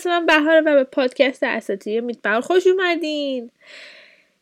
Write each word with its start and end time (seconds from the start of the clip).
اسمم 0.00 0.26
بهاره 0.26 0.60
و 0.60 0.74
به 0.74 0.84
پادکست 0.84 1.42
اساتیر 1.42 2.00
میتبر 2.00 2.40
خوش 2.40 2.66
اومدین. 2.66 3.50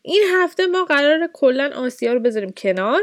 این 0.03 0.23
هفته 0.35 0.67
ما 0.67 0.85
قرار 0.85 1.29
کلا 1.33 1.71
آسیا 1.75 2.13
رو 2.13 2.21
بذاریم 2.21 2.51
کنار. 2.57 3.01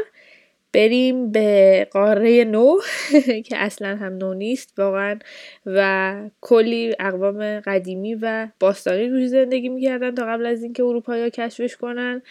بریم 0.72 1.32
به 1.32 1.88
قاره 1.90 2.44
نو 2.44 2.78
که 3.46 3.56
اصلا 3.56 3.96
هم 3.96 4.12
نو 4.12 4.34
نیست 4.34 4.72
واقعا 4.78 5.18
و 5.66 6.20
کلی 6.40 6.94
اقوام 7.00 7.60
قدیمی 7.60 8.14
و 8.14 8.48
باستانی 8.60 9.08
روی 9.08 9.28
زندگی 9.28 9.68
می‌کردن 9.68 10.14
تا 10.14 10.26
قبل 10.26 10.46
از 10.46 10.62
اینکه 10.62 10.82
اروپایی 10.82 11.30
کشفش 11.30 11.76
کنن. 11.76 12.22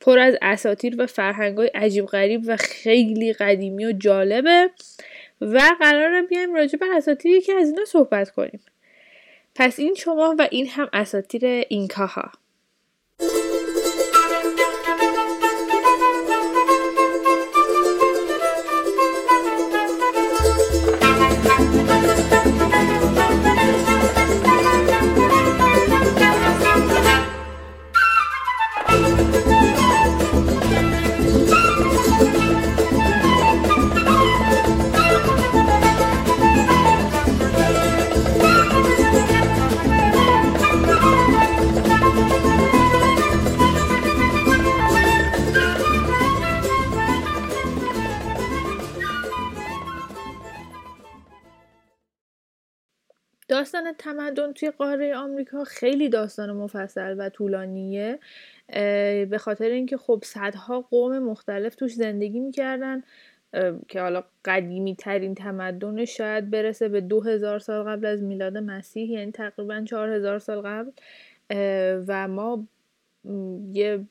پر 0.00 0.18
از 0.18 0.36
اساتیر 0.42 0.94
و 0.98 1.06
فرهنگ 1.06 1.58
های 1.58 1.70
عجیب 1.74 2.06
غریب 2.06 2.42
و 2.46 2.56
خیلی 2.56 3.32
قدیمی 3.32 3.86
و 3.86 3.92
جالبه. 3.92 4.70
و 5.40 5.60
قراره 5.80 6.22
بیایم 6.22 6.54
راجع 6.54 6.78
به 6.78 6.86
اساتیری 6.96 7.40
که 7.40 7.52
از 7.52 7.68
اینا 7.68 7.84
صحبت 7.84 8.30
کنیم. 8.30 8.60
پس 9.60 9.78
این 9.78 9.94
شما 9.94 10.34
و 10.38 10.48
این 10.50 10.66
هم 10.68 10.88
اساتیر 10.92 11.44
اینکاها. 11.44 12.32
تمدن 54.30 54.52
توی 54.52 54.70
قاره 54.70 55.16
آمریکا 55.16 55.64
خیلی 55.64 56.08
داستان 56.08 56.52
مفصل 56.52 57.14
و 57.18 57.28
طولانیه 57.28 58.18
به 59.30 59.36
خاطر 59.40 59.64
اینکه 59.64 59.96
خب 59.96 60.22
صدها 60.24 60.80
قوم 60.80 61.18
مختلف 61.18 61.74
توش 61.74 61.94
زندگی 61.94 62.40
می‌کردن 62.40 63.02
که 63.88 64.00
حالا 64.00 64.24
قدیمی 64.44 64.96
ترین 64.96 65.34
تمدن 65.34 66.04
شاید 66.04 66.50
برسه 66.50 66.88
به 66.88 67.00
دو 67.00 67.20
هزار 67.20 67.58
سال 67.58 67.84
قبل 67.84 68.06
از 68.06 68.22
میلاد 68.22 68.56
مسیح 68.56 69.10
یعنی 69.10 69.32
تقریبا 69.32 69.84
چهار 69.84 70.10
هزار 70.10 70.38
سال 70.38 70.60
قبل. 70.60 70.90
و 72.08 72.28
ما 72.28 72.66
یه 73.72 74.04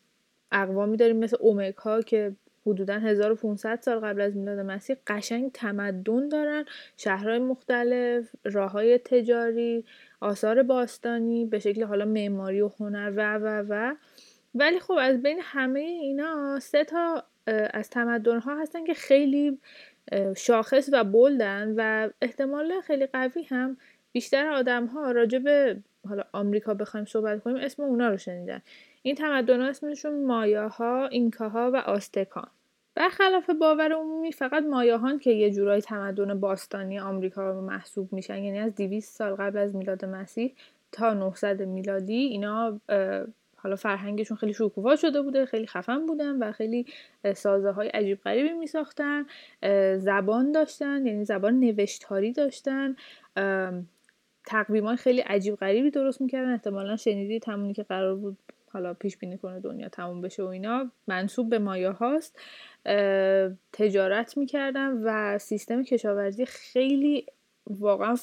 اقوامی 0.52 0.97
داریم 0.97 1.17
مثل 1.17 1.38
اومکا 1.40 2.02
که 2.02 2.36
حدودا 2.66 2.94
1500 2.94 3.80
سال 3.81 4.00
قبل 4.00 4.22
از 4.22 4.36
میلاد 4.36 4.59
مسیح 4.59 4.95
قشنگ 5.08 5.52
تمدن 5.52 6.30
دارن 6.30 6.66
شهرهای 6.97 7.40
مختلف 7.40 8.30
راه 8.44 8.72
های 8.72 8.97
تجاری 8.97 9.86
آثار 10.22 10.64
باستانی 10.64 11.45
به 11.45 11.59
شکل 11.59 11.84
حالا 11.84 12.06
معماری 12.06 12.62
و 12.62 12.72
هنر 12.80 13.14
و 13.16 13.38
و 13.38 13.66
و. 13.70 13.95
ولی 14.56 14.80
خب 14.80 14.94
از 15.02 15.22
بین 15.22 15.39
همه 15.42 15.80
اینا 15.80 16.59
سه 16.59 16.84
تا 16.84 17.23
از 17.73 17.89
تمدن 17.89 18.40
ها 18.40 18.62
هستن 18.62 18.84
که 18.84 18.94
خیلی 18.94 19.59
شاخص 20.38 20.90
و 20.94 21.03
بلدن 21.03 21.73
و 21.78 22.09
احتمال 22.22 22.81
خیلی 22.81 23.06
قوی 23.06 23.44
هم 23.44 23.78
بیشتر 24.12 24.47
آدم 24.47 24.86
ها 24.86 25.12
راجع 25.12 25.40
به 25.40 25.78
حالا 26.08 26.23
آمریکا 26.31 26.73
بخوایم 26.73 27.06
صحبت 27.06 27.44
کنیم 27.44 27.58
اسم 27.58 27.84
اونا 27.84 28.09
رو 28.09 28.18
شنیدن. 28.18 28.62
این 29.02 29.16
تمدن 29.16 29.62
ها 29.62 29.68
اسمشون 29.68 30.25
مایاها، 30.25 31.08
اینکاها 31.08 31.72
و 31.74 31.75
آستکان. 31.75 32.47
برخلاف 32.99 33.49
باور 33.49 33.93
عمومی 33.93 34.31
فقط 34.31 34.63
مایاهان 34.63 35.19
که 35.19 35.31
یه 35.31 35.51
جورای 35.51 35.81
تمدن 35.81 36.39
باستانی 36.39 36.99
آمریکا 36.99 37.51
رو 37.51 37.61
محسوب 37.61 38.13
میشن 38.13 38.43
یعنی 38.43 38.59
از 38.59 38.75
200 38.75 39.15
سال 39.15 39.35
قبل 39.35 39.57
از 39.57 39.75
میلاد 39.75 40.05
مسیح 40.05 40.53
تا 40.91 41.13
900 41.13 41.61
میلادی 41.63 42.13
اینا 42.13 42.79
حالا 43.55 43.75
فرهنگشون 43.75 44.37
خیلی 44.37 44.53
شکوفا 44.53 44.95
شده 44.95 45.21
بوده 45.21 45.45
خیلی 45.45 45.67
خفن 45.67 46.05
بودن 46.05 46.43
و 46.43 46.51
خیلی 46.51 46.85
سازه 47.35 47.71
های 47.71 47.87
عجیب 47.87 48.21
غریبی 48.21 48.53
می 48.53 48.67
ساختن 48.67 49.25
زبان 49.97 50.51
داشتن 50.51 51.05
یعنی 51.05 51.25
زبان 51.25 51.59
نوشتاری 51.59 52.31
داشتن 52.31 52.95
تقویم 54.45 54.95
خیلی 54.95 55.21
عجیب 55.21 55.55
غریبی 55.55 55.91
درست 55.91 56.21
می‌کردن. 56.21 56.51
احتمالا 56.51 56.95
شنیدی 56.95 57.39
تمونی 57.39 57.73
که 57.73 57.83
قرار 57.83 58.16
بود 58.16 58.37
حالا 58.72 58.94
پیش 58.94 59.18
بینی 59.18 59.38
کنه 59.38 59.59
دنیا 59.59 59.90
تموم 59.90 60.22
بشه 60.22 60.44
و 60.44 60.46
اینا 60.46 60.91
منصوب 61.07 61.50
به 61.50 61.59
مایا 61.59 61.91
هاست. 61.91 62.40
تجارت 63.74 64.38
می‌کردن 64.38 65.02
و 65.03 65.38
سیستم 65.38 65.84
کشاورزی 65.84 66.46
خیلی 66.46 67.25
واقعا 67.68 68.16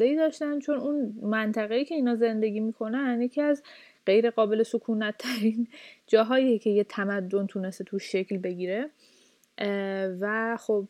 ای 0.00 0.16
داشتن 0.16 0.58
چون 0.58 0.78
اون 0.78 1.14
منطقه‌ای 1.22 1.84
که 1.84 1.94
اینا 1.94 2.14
زندگی 2.14 2.60
می‌کنن 2.60 3.22
یکی 3.22 3.40
از 3.40 3.62
غیر 4.06 4.30
قابل 4.30 4.62
سکونت 4.62 5.14
ترین 5.18 5.68
جاهایی 6.06 6.58
که 6.58 6.70
یه 6.70 6.84
تمدن 6.84 7.46
تونسته 7.46 7.84
تو 7.84 7.98
شکل 7.98 8.38
بگیره. 8.38 8.90
و 10.20 10.56
خب 10.60 10.88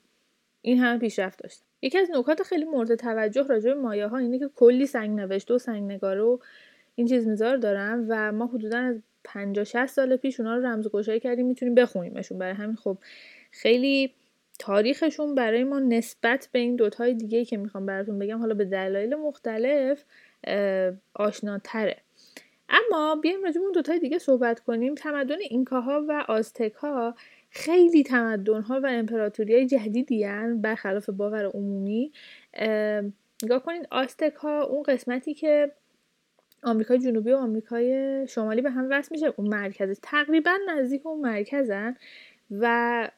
این 0.63 0.79
هم 0.79 0.99
پیشرفت 0.99 1.43
داشت 1.43 1.63
یکی 1.83 1.99
از 1.99 2.11
نکات 2.11 2.43
خیلی 2.43 2.65
مورد 2.65 2.95
توجه 2.95 3.43
راجع 3.43 3.75
به 3.75 3.81
مایه 3.81 4.07
ها 4.07 4.19
اینه 4.19 4.39
که 4.39 4.51
کلی 4.57 4.87
سنگ 4.87 5.21
نوشته 5.21 5.55
و 5.55 5.59
سنگ 5.59 5.93
نگاره 5.93 6.23
و 6.23 6.39
این 6.97 7.07
چیز 7.07 7.27
میذار 7.27 7.57
دارن 7.57 8.07
و 8.09 8.33
ما 8.33 8.47
حدودا 8.47 8.79
از 8.79 9.03
50 9.25 9.65
60 9.65 9.87
سال 9.87 10.17
پیش 10.17 10.41
اونا 10.41 10.57
رو 10.57 10.67
رمزگشایی 10.67 11.21
کردیم 11.21 11.47
می‌تونیم 11.47 11.75
بخونیمشون. 11.75 12.39
برای 12.39 12.55
همین 12.55 12.77
خب 12.77 12.99
خیلی 13.51 14.15
تاریخشون 14.59 15.35
برای 15.35 15.65
ما 15.65 15.79
نسبت 15.79 16.49
به 16.53 16.59
این 16.59 16.77
دوتای 16.77 17.15
دیگه 17.15 17.45
که 17.45 17.57
می‌خوام 17.57 17.87
براتون 17.87 18.19
بگم 18.19 18.39
حالا 18.39 18.55
به 18.55 18.65
دلایل 18.65 19.15
مختلف 19.15 20.05
آشناتره. 21.15 21.97
اما 22.69 23.17
بیایم 23.23 23.43
راجع 23.45 23.61
اون 23.61 23.73
دوتای 23.73 23.99
دیگه 23.99 24.19
صحبت 24.19 24.61
کنیم. 24.61 24.95
تمدن 24.95 25.39
اینکاها 25.41 26.05
و 26.09 26.25
آزتکها 26.29 27.15
خیلی 27.51 28.03
تمدن 28.03 28.63
ها 28.63 28.81
و 28.81 28.87
امپراتوری 28.87 29.55
های 29.55 29.67
جدیدی 29.67 30.27
برخلاف 30.57 31.11
باور 31.11 31.45
عمومی. 31.45 32.13
نگاه 33.43 33.63
کنید 33.65 33.87
آستک 33.91 34.35
ها 34.35 34.63
اون 34.63 34.83
قسمتی 34.83 35.35
که 35.35 35.73
آمریکای 36.67 36.99
جنوبی 36.99 37.33
و 37.33 37.37
آمریکای 37.37 38.27
شمالی 38.29 38.63
به 38.63 38.71
هم 38.71 38.89
وصل 38.91 39.09
میشه. 39.11 39.35
اون 39.37 39.49
مرکزه 39.49 39.95
تقریبا 40.03 40.51
نزدیک 40.69 41.07
اون 41.07 41.21
مرکزن 41.21 41.97
و 42.51 43.09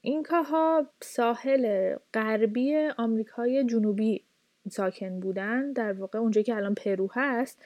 اینکاها 0.00 0.86
ساحل 1.00 1.94
غربی 2.14 2.76
آمریکای 2.96 3.64
جنوبی 3.64 4.24
ساکن 4.70 5.20
بودن. 5.20 5.72
در 5.72 5.92
واقع 5.92 6.18
اونجا 6.18 6.42
که 6.42 6.56
الان 6.56 6.74
پرو 6.74 7.08
هست. 7.14 7.62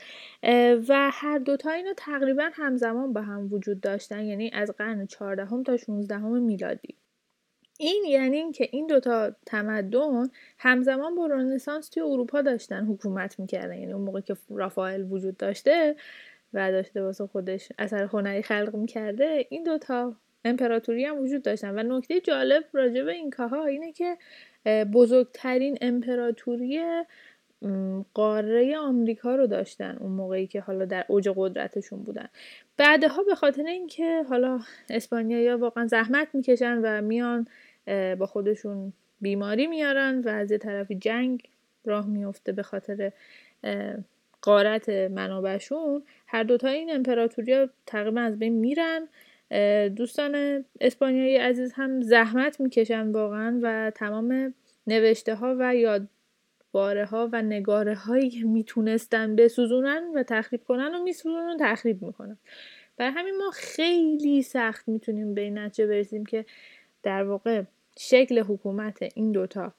و 0.89 1.11
هر 1.13 1.39
دوتا 1.39 1.71
اینو 1.71 1.93
تقریبا 1.97 2.51
همزمان 2.53 3.13
با 3.13 3.21
هم 3.23 3.53
وجود 3.53 3.81
داشتن. 3.81 4.25
یعنی 4.25 4.51
از 4.55 4.71
قرن 4.71 5.07
14 5.07 5.63
تا 5.63 5.77
16 5.77 6.19
میلادی. 6.19 6.95
این 7.79 8.05
یعنی 8.09 8.37
اینکه 8.37 8.69
این 8.73 8.87
دوتا 8.87 9.33
تمدن 9.47 10.29
همزمان 10.59 11.15
با 11.15 11.27
رنسانس 11.27 11.89
توی 11.89 12.03
اروپا 12.03 12.43
داشتن 12.43 12.85
حکومت 12.87 13.41
می‌کردن. 13.41 13.79
یعنی 13.79 13.93
اون 13.93 14.03
موقع 14.03 14.21
که 14.21 14.37
رافائل 14.51 15.13
وجود 15.13 15.37
داشته 15.37 15.97
و 16.55 16.73
داشته 16.73 17.03
واسه 17.03 17.27
خودش 17.27 17.69
اثر 17.79 18.05
هنری 18.05 18.43
خلق 18.43 18.77
می‌کرده 18.77 19.47
این 19.49 19.63
دوتا 19.63 20.15
امپراتوری 20.45 21.05
هم 21.05 21.19
وجود 21.19 21.43
داشتن. 21.43 21.79
و 21.79 21.99
نکته 21.99 22.21
جالب 22.21 22.65
راجع 22.73 23.03
به 23.03 23.13
این 23.13 23.31
کاها 23.31 23.65
اینه 23.65 23.93
که 23.93 24.17
بزرگترین 24.93 25.79
امپراتوری 25.81 26.83
قاره 28.15 28.77
آمریکا 28.79 29.35
رو 29.35 29.47
داشتن 29.47 29.97
اون 30.01 30.13
موقعی 30.13 30.47
که 30.47 30.61
حالا 30.61 30.85
در 30.85 31.05
اوج 31.09 31.29
قدرتشون 31.37 32.03
بودن. 32.03 32.29
بعدها 32.77 33.23
به 33.23 33.35
خاطر 33.35 33.63
اینکه 33.67 34.23
حالا 34.29 34.61
اسپانیایی 34.91 35.53
واقعا 35.53 35.87
زحمت 35.87 36.29
می‌کشن 36.33 36.81
و 36.83 37.03
میان 37.03 37.47
با 38.19 38.27
خودشون 38.27 38.93
بیماری 39.21 39.67
میارن 39.67 40.21
و 40.21 40.29
از 40.29 40.51
یه 40.51 40.59
طرفی 40.59 40.95
جنگ 40.95 41.43
راه 41.85 42.07
میفته 42.07 42.53
به 42.53 42.63
خاطر 42.63 43.13
قارت 44.43 44.89
منابعشون 44.89 46.03
هر 46.27 46.43
دوتا 46.43 46.69
این 46.69 46.91
امپراتوری 46.95 47.69
تقریبا 47.87 48.21
از 48.21 48.39
بین 48.39 48.53
میرن. 48.53 49.09
دوستان 49.89 50.65
اسپانیایی 50.81 51.37
عزیز 51.37 51.73
هم 51.73 52.01
زحمت 52.01 52.61
می‌کشن 52.61 53.11
واقعا 53.11 53.61
و 53.63 53.93
تمام 53.95 54.55
نوشته 54.87 55.35
ها 55.35 55.57
و 55.59 55.75
یادباره 55.75 57.05
ها 57.05 57.29
و 57.33 57.43
نگاره 57.43 57.95
هایی 57.95 58.31
که 58.31 58.45
می‌تونستن 58.45 59.37
بسوزونن 59.37 60.13
و 60.15 60.23
تخریب 60.23 60.65
کنن 60.65 60.95
و 60.95 61.03
میسوزونن 61.03 61.55
و 61.55 61.57
تخریب 61.61 62.03
می‌کنن. 62.03 62.39
برای 62.97 63.13
همین 63.13 63.37
ما 63.39 63.51
خیلی 63.51 64.43
سخت 64.43 64.89
می‌تونیم 64.89 65.35
به 65.35 65.41
این 65.41 65.59
نتیجه 65.59 65.87
برسیم 65.87 66.27
که 66.27 66.45
در 67.03 67.25
واقع 67.25 67.63
شکل 67.99 68.39
حکومت 68.39 68.99
این 69.15 69.33
دوتا 69.33 69.73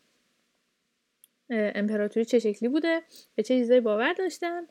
امپراتوری 1.49 2.25
چه 2.25 2.39
شکلی 2.39 2.69
بوده 2.69 3.01
به 3.35 3.43
چه 3.43 3.57
چیزایی 3.57 3.79
باور 3.79 4.13
داشتن 4.13 4.61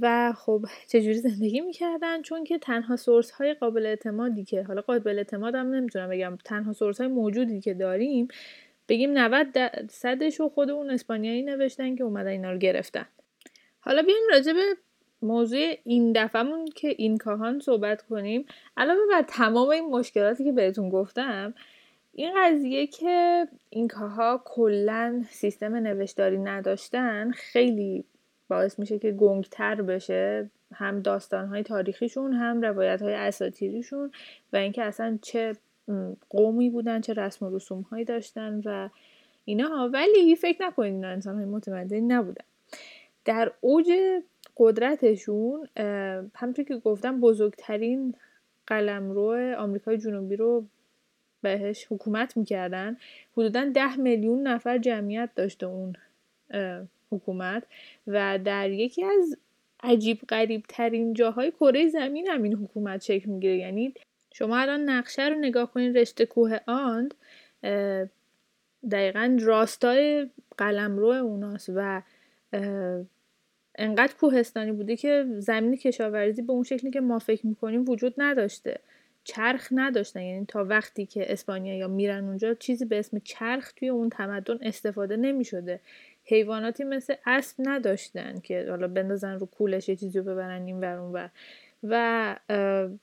و 0.00 0.32
خب 0.32 0.64
چجوری 0.88 1.14
زندگی 1.14 1.60
می‌کردن؟ 1.60 2.22
چون 2.22 2.44
که 2.44 2.58
تنها 2.58 2.96
سورس 2.96 3.30
های 3.30 3.54
قابل 3.54 3.86
اعتمادی 3.86 4.44
که 4.44 4.62
حالا 4.62 4.80
قابل 4.80 5.18
اعتماد 5.18 5.54
هم 5.54 5.74
نمی‌تونم 5.74 6.10
بگم 6.10 6.38
تنها 6.44 6.72
سورس 6.72 7.00
های 7.00 7.10
موجودی 7.10 7.60
که 7.60 7.74
داریم 7.74 8.28
بگیم 8.88 9.18
90 9.18 9.52
درصدش 9.52 10.40
رو 10.40 10.48
خود 10.48 10.70
اون 10.70 10.90
اسپانیایی 10.90 11.42
نوشتن 11.42 11.96
که 11.96 12.04
اومدن 12.04 12.30
اینا 12.30 12.52
رو 12.52 12.58
گرفتن. 12.58 13.06
حالا 13.80 14.02
بیایم 14.02 14.22
راجع 14.30 14.52
به 14.52 14.76
موضوع 15.22 15.74
این 15.84 16.12
دفعهمون 16.12 16.64
که 16.64 16.94
این 16.98 17.18
کاهان 17.18 17.60
صحبت 17.60 18.02
کنیم. 18.02 18.46
علاوه 18.76 19.00
بر 19.10 19.22
تمام 19.22 19.68
این 19.68 19.84
مشکلاتی 19.84 20.44
که 20.44 20.52
بهتون 20.52 20.88
گفتم 20.88 21.54
این 22.18 22.32
قضیه 22.36 22.86
که 22.86 23.48
اینکاها 23.70 24.42
کلا 24.44 25.24
سیستم 25.30 25.74
نوشتاری 25.74 26.38
نداشتن 26.38 27.30
خیلی 27.30 28.04
باعث 28.48 28.78
میشه 28.78 28.98
که 28.98 29.12
گنگتر 29.12 29.82
بشه 29.82 30.50
هم 30.72 31.00
داستانهای 31.00 31.62
تاریخیشون 31.62 32.32
هم 32.32 32.62
روایت 32.62 33.02
های 33.02 33.14
اساتیریشون 33.14 34.10
و 34.52 34.56
اینکه 34.56 34.82
اصلا 34.82 35.18
چه 35.22 35.56
قومی 36.30 36.70
بودن 36.70 37.00
چه 37.00 37.12
رسم 37.12 37.46
و 37.46 37.56
رسوم 37.56 37.80
هایی 37.80 38.04
داشتن 38.04 38.60
و 38.64 38.88
اینا 39.44 39.90
ولی 39.92 40.36
فکر 40.36 40.66
نکنید 40.66 40.92
اینا 40.92 41.08
انسان 41.08 41.36
های 41.36 41.44
متمدنی 41.44 42.00
نبودن. 42.00 42.44
در 43.24 43.52
اوج 43.60 43.92
قدرتشون 44.56 45.68
همطور 46.34 46.64
که 46.64 46.76
گفتم 46.76 47.20
بزرگترین 47.20 48.14
قلمرو 48.66 49.54
آمریکای 49.58 49.98
جنوبی 49.98 50.36
رو 50.36 50.66
بهش 51.42 51.86
حکومت 51.90 52.36
می‌کردن. 52.36 52.96
حدودا 53.32 53.64
ده 53.74 53.96
میلیون 53.96 54.42
نفر 54.42 54.78
جمعیت 54.78 55.30
داشته 55.34 55.66
اون 55.66 55.96
حکومت 57.10 57.62
و 58.06 58.38
در 58.44 58.70
یکی 58.70 59.04
از 59.04 59.36
عجیب 59.82 60.20
غریب 60.28 60.62
ترین 60.68 61.14
جاهای 61.14 61.50
کره 61.50 61.88
زمین 61.88 62.28
هم 62.28 62.42
این 62.42 62.54
حکومت 62.54 63.02
شکل 63.02 63.30
می‌گیره. 63.30 63.56
یعنی 63.56 63.94
شما 64.34 64.58
الان 64.58 64.80
نقشه 64.80 65.28
رو 65.28 65.34
نگاه 65.34 65.72
کنید 65.72 65.98
رشته 65.98 66.26
کوه 66.26 66.58
آند 66.66 67.14
دقیقا 68.90 69.38
راستای 69.40 70.30
قلمرو 70.58 71.08
اوناست 71.08 71.70
و 71.74 72.02
انقدر 73.78 74.12
کوهستانی 74.20 74.72
بوده 74.72 74.96
که 74.96 75.26
زمین 75.38 75.76
کشاورزی 75.76 76.42
به 76.42 76.52
اون 76.52 76.62
شکلی 76.62 76.90
که 76.90 77.00
ما 77.00 77.18
فکر 77.18 77.46
می‌کنیم 77.46 77.88
وجود 77.88 78.14
نداشته. 78.18 78.80
چرخ 79.26 79.68
نداشتن. 79.70 80.22
یعنی 80.22 80.46
تا 80.46 80.64
وقتی 80.64 81.06
که 81.06 81.32
اسپانیا 81.32 81.74
یا 81.76 81.88
میرن 81.88 82.24
اونجا 82.24 82.54
چیزی 82.54 82.84
به 82.84 82.98
اسم 82.98 83.18
چرخ 83.18 83.72
توی 83.72 83.88
اون 83.88 84.10
تمدن 84.10 84.58
استفاده 84.62 85.16
نمی 85.16 85.44
شده 85.44 85.80
حیواناتی 86.24 86.84
مثل 86.84 87.14
اسب 87.26 87.56
نداشتن 87.58 88.40
که 88.40 88.66
حالا 88.70 88.88
بندازن 88.88 89.38
رو 89.38 89.46
کولش 89.46 89.88
یه 89.88 89.96
چیزی 89.96 90.18
رو 90.18 90.24
ببرن 90.24 90.66
این 90.66 90.80
ور 90.80 90.98
اون 90.98 91.30
و 91.82 92.36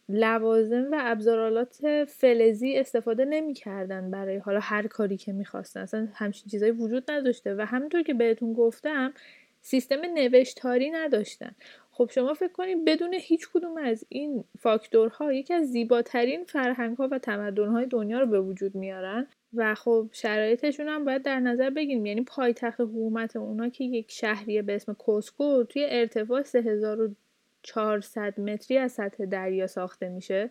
لوازم 0.09 0.87
و 0.91 0.97
ابزارالات 0.99 2.05
فلزی 2.07 2.77
استفاده 2.77 3.25
نمی‌کردن 3.25 4.11
برای 4.11 4.37
حالا 4.37 4.59
هر 4.59 4.87
کاری 4.87 5.17
که 5.17 5.33
می‌خواستن. 5.33 5.79
اصلا 5.79 6.07
همچین 6.13 6.49
چیزایی 6.51 6.71
وجود 6.71 7.11
نداشته. 7.11 7.55
و 7.55 7.65
همینطور 7.65 8.03
که 8.03 8.13
بهتون 8.13 8.53
گفتم 8.53 9.13
سیستم 9.61 10.01
نوشتاری 10.13 10.91
نداشتن. 10.91 11.55
خب 11.95 12.09
شما 12.11 12.33
فکر 12.33 12.51
کنید 12.51 12.85
بدون 12.85 13.13
هیچ 13.13 13.49
کدوم 13.53 13.77
از 13.77 14.05
این 14.09 14.43
فاکتورها 14.59 15.33
یکی 15.33 15.53
از 15.53 15.71
زیباترین 15.71 16.43
فرهنگ 16.43 16.97
ها 16.97 17.07
و 17.11 17.19
تمدن 17.19 17.67
های 17.67 17.85
دنیا 17.85 18.19
رو 18.19 18.25
به 18.25 18.41
وجود 18.41 18.75
میارن 18.75 19.27
و 19.53 19.75
خب 19.75 20.09
شرایطشون 20.11 20.87
هم 20.87 21.05
باید 21.05 21.21
در 21.21 21.39
نظر 21.39 21.69
بگیریم. 21.69 22.05
یعنی 22.05 22.21
پایتخت 22.21 22.81
حکومت 22.81 23.35
اونا 23.35 23.69
که 23.69 23.83
یک 23.83 24.11
شهریه 24.11 24.61
به 24.61 24.75
اسم 24.75 24.93
کوسکو 24.93 25.63
توی 25.63 25.85
ارتفاع 25.89 26.43
3400 26.43 28.39
متری 28.39 28.77
از 28.77 28.91
سطح 28.91 29.25
دریا 29.25 29.67
ساخته 29.67 30.09
میشه. 30.09 30.49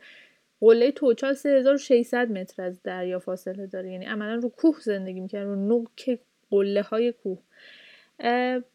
قله 0.61 0.91
توچال 0.91 1.35
3600 1.35 2.31
متر 2.33 2.63
از 2.63 2.83
دریا 2.83 3.19
فاصله 3.19 3.67
داره. 3.67 3.93
یعنی 3.93 4.05
عملا 4.05 4.35
رو 4.35 4.49
کوه 4.49 4.81
زندگی 4.81 5.21
می‌کنن 5.21 5.45
رو 5.45 5.57
نوک 5.57 6.19
قله 6.51 6.83
های 6.83 7.13
کوه 7.13 7.39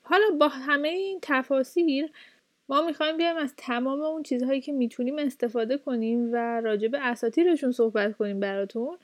حالا 0.02 0.26
با 0.40 0.48
همه 0.48 0.88
این 0.88 1.20
تفاصیل 1.22 2.12
ما 2.70 2.82
می‌خوایم 2.82 3.18
بیایم 3.18 3.38
از 3.38 3.54
تمام 3.58 4.02
اون 4.02 4.24
چیزهایی 4.24 4.62
که 4.62 4.72
می‌تونیم 4.72 5.20
استفاده 5.20 5.78
کنیم 5.78 6.34
و 6.34 6.62
راجع 6.62 6.88
به 6.88 7.08
اساتیرشون 7.08 7.72
صحبت 7.72 8.18
کنیم 8.18 8.40
براتون. 8.40 8.98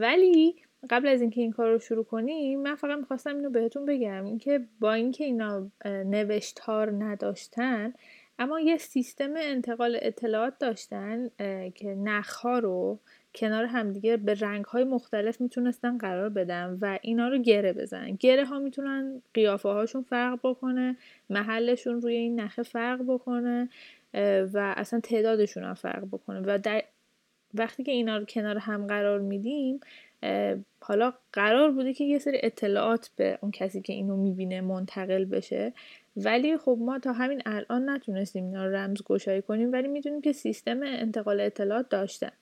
ولی 0.00 0.56
قبل 0.90 1.08
از 1.08 1.20
اینکه 1.20 1.40
این 1.40 1.52
کار 1.52 1.72
رو 1.72 1.78
شروع 1.78 2.04
کنیم 2.04 2.60
من 2.60 2.74
فقط 2.74 2.98
می‌خواستم 2.98 3.36
اینو 3.36 3.50
بهتون 3.50 3.86
بگم. 3.86 4.24
اینکه 4.24 4.60
با 4.80 4.92
اینکه 4.92 5.24
اینا 5.24 5.70
نوشتار 5.84 6.90
نداشتن 7.04 7.94
اما 8.38 8.60
یه 8.60 8.76
سیستم 8.76 9.32
انتقال 9.36 9.98
اطلاعات 10.02 10.58
داشتن 10.58 11.30
که 11.74 11.94
نخها 11.98 12.58
رو 12.58 12.98
کنار 13.34 13.64
همدیگه 13.64 14.16
به 14.16 14.34
رنگ 14.34 14.64
های 14.64 14.84
مختلف 14.84 15.40
می‌تونستن 15.40 15.98
قرار 15.98 16.28
بدن 16.28 16.78
و 16.80 16.98
اینا 17.02 17.28
رو 17.28 17.38
گره 17.38 17.72
بزنن. 17.72 18.10
گره 18.10 18.44
ها 18.44 18.58
می‌تونن 18.58 19.22
قیافه 19.34 19.68
هاشون 19.68 20.02
فرق 20.02 20.38
بکنه 20.42 20.96
محلشون 21.30 22.02
روی 22.02 22.14
این 22.14 22.40
نخه 22.40 22.62
فرق 22.62 23.02
بکنه 23.08 23.68
و 24.52 24.74
اصلا 24.76 25.00
تعدادشون 25.00 25.64
هم 25.64 25.74
فرق 25.74 26.04
بکنه. 26.04 26.42
و 26.46 26.58
در 26.58 26.82
وقتی 27.54 27.82
که 27.82 27.92
اینا 27.92 28.16
رو 28.16 28.24
کنار 28.24 28.58
هم 28.58 28.86
قرار 28.86 29.20
میدیم 29.20 29.80
حالا 30.80 31.12
قرار 31.32 31.70
بوده 31.70 31.94
که 31.94 32.04
یه 32.04 32.18
سری 32.18 32.38
اطلاعات 32.42 33.10
به 33.16 33.38
اون 33.42 33.50
کسی 33.50 33.80
که 33.82 33.92
اینو 33.92 34.16
می‌بینه 34.16 34.60
منتقل 34.60 35.24
بشه. 35.24 35.72
ولی 36.16 36.56
خب 36.56 36.76
ما 36.80 36.98
تا 36.98 37.12
همین 37.12 37.42
الان 37.46 37.90
نتونستیم 37.90 38.44
اینا 38.44 38.66
رو 38.66 38.74
رمز 38.76 39.02
گشایی 39.02 39.42
کنیم 39.42 39.72
ولی 39.72 39.88
می‌دونیم 39.88 40.20
که 40.20 40.32
سیستم 40.32 40.80
انتقال 40.82 41.40
اطلاعات 41.40 41.88
داشتن. 41.88 42.32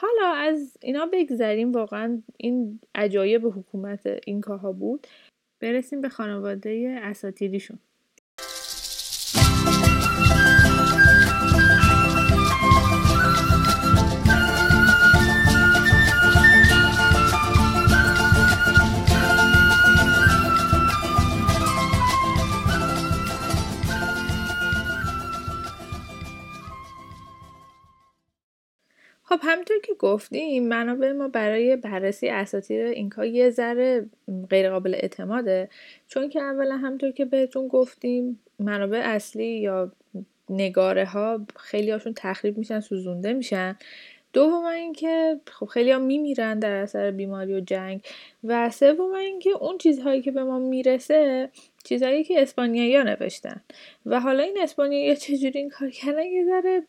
حالا 0.00 0.34
از 0.34 0.76
اینا 0.82 1.08
بگذریم 1.12 1.72
واقعا 1.72 2.22
این 2.36 2.80
عجایب 2.94 3.46
حکومت 3.46 4.06
اینکاها 4.26 4.72
بود. 4.72 5.06
برسیم 5.60 6.00
به 6.00 6.08
خانواده 6.08 7.00
اساتیریشون 7.02 7.78
خب 29.30 29.40
همینطور 29.42 29.78
که 29.78 29.94
گفتیم 29.94 30.68
منابع 30.68 31.12
ما 31.12 31.28
برای 31.28 31.76
بررسی 31.76 32.28
اساطیر 32.28 32.84
اینکا 32.86 33.24
یه 33.24 33.50
ذره 33.50 34.06
غیر 34.50 34.70
قابل 34.70 34.94
اعتماده. 34.94 35.68
چون 36.08 36.28
که 36.28 36.40
اولا 36.40 36.76
همطور 36.76 37.10
که 37.10 37.24
بهتون 37.24 37.68
گفتیم 37.68 38.40
منابع 38.58 39.02
اصلی 39.04 39.46
یا 39.46 39.92
نگاره 40.48 41.04
ها 41.04 41.46
خیلی 41.56 41.90
هاشون 41.90 42.12
تخریب 42.16 42.58
میشن 42.58 42.80
سوزونده 42.80 43.32
میشن. 43.32 43.76
دوم 44.32 44.64
اینکه 44.64 45.40
خب 45.46 45.66
خیلی 45.66 45.92
ها 45.92 45.98
میمیرن 45.98 46.58
در 46.58 46.72
اثر 46.72 47.10
بیماری 47.10 47.54
و 47.54 47.60
جنگ. 47.60 48.00
و 48.44 48.70
سوم 48.70 49.12
اینکه 49.12 49.50
اون 49.50 49.78
چیزهایی 49.78 50.22
که 50.22 50.30
به 50.30 50.44
ما 50.44 50.58
می‌رسه 50.58 51.50
چیزهایی 51.84 52.24
که 52.24 52.42
اسپانیایی 52.42 52.96
ها 52.96 53.02
نوشتن. 53.02 53.60
و 54.06 54.20
حالا 54.20 54.42
این 54.42 54.56
اسپانیایی 54.60 55.16
چجوری 55.16 55.58
این 55.58 55.68
کار 55.68 55.90
کردن؟ 55.90 56.22
یه 56.22 56.44
ذره 56.44 56.82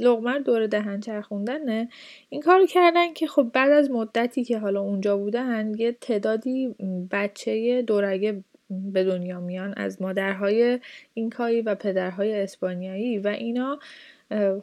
لغمر 0.00 0.38
دور 0.38 0.66
دهن 0.66 1.00
چرخوندنه. 1.00 1.88
این 2.28 2.40
کار 2.40 2.66
کردن 2.66 3.12
که 3.12 3.26
خب 3.26 3.50
بعد 3.52 3.72
از 3.72 3.90
مدتی 3.90 4.44
که 4.44 4.58
حالا 4.58 4.80
اونجا 4.80 5.16
بودن 5.16 5.72
یه 5.78 5.92
تعدادی 5.92 6.74
بچه 7.10 7.82
دورگه 7.82 8.44
به 8.70 9.04
دنیا 9.04 9.40
میان 9.40 9.74
از 9.76 10.02
مادرهای 10.02 10.78
اینکایی 11.14 11.62
و 11.62 11.74
پدرهای 11.74 12.40
اسپانیایی 12.40 13.18
و 13.18 13.28
اینا 13.28 13.78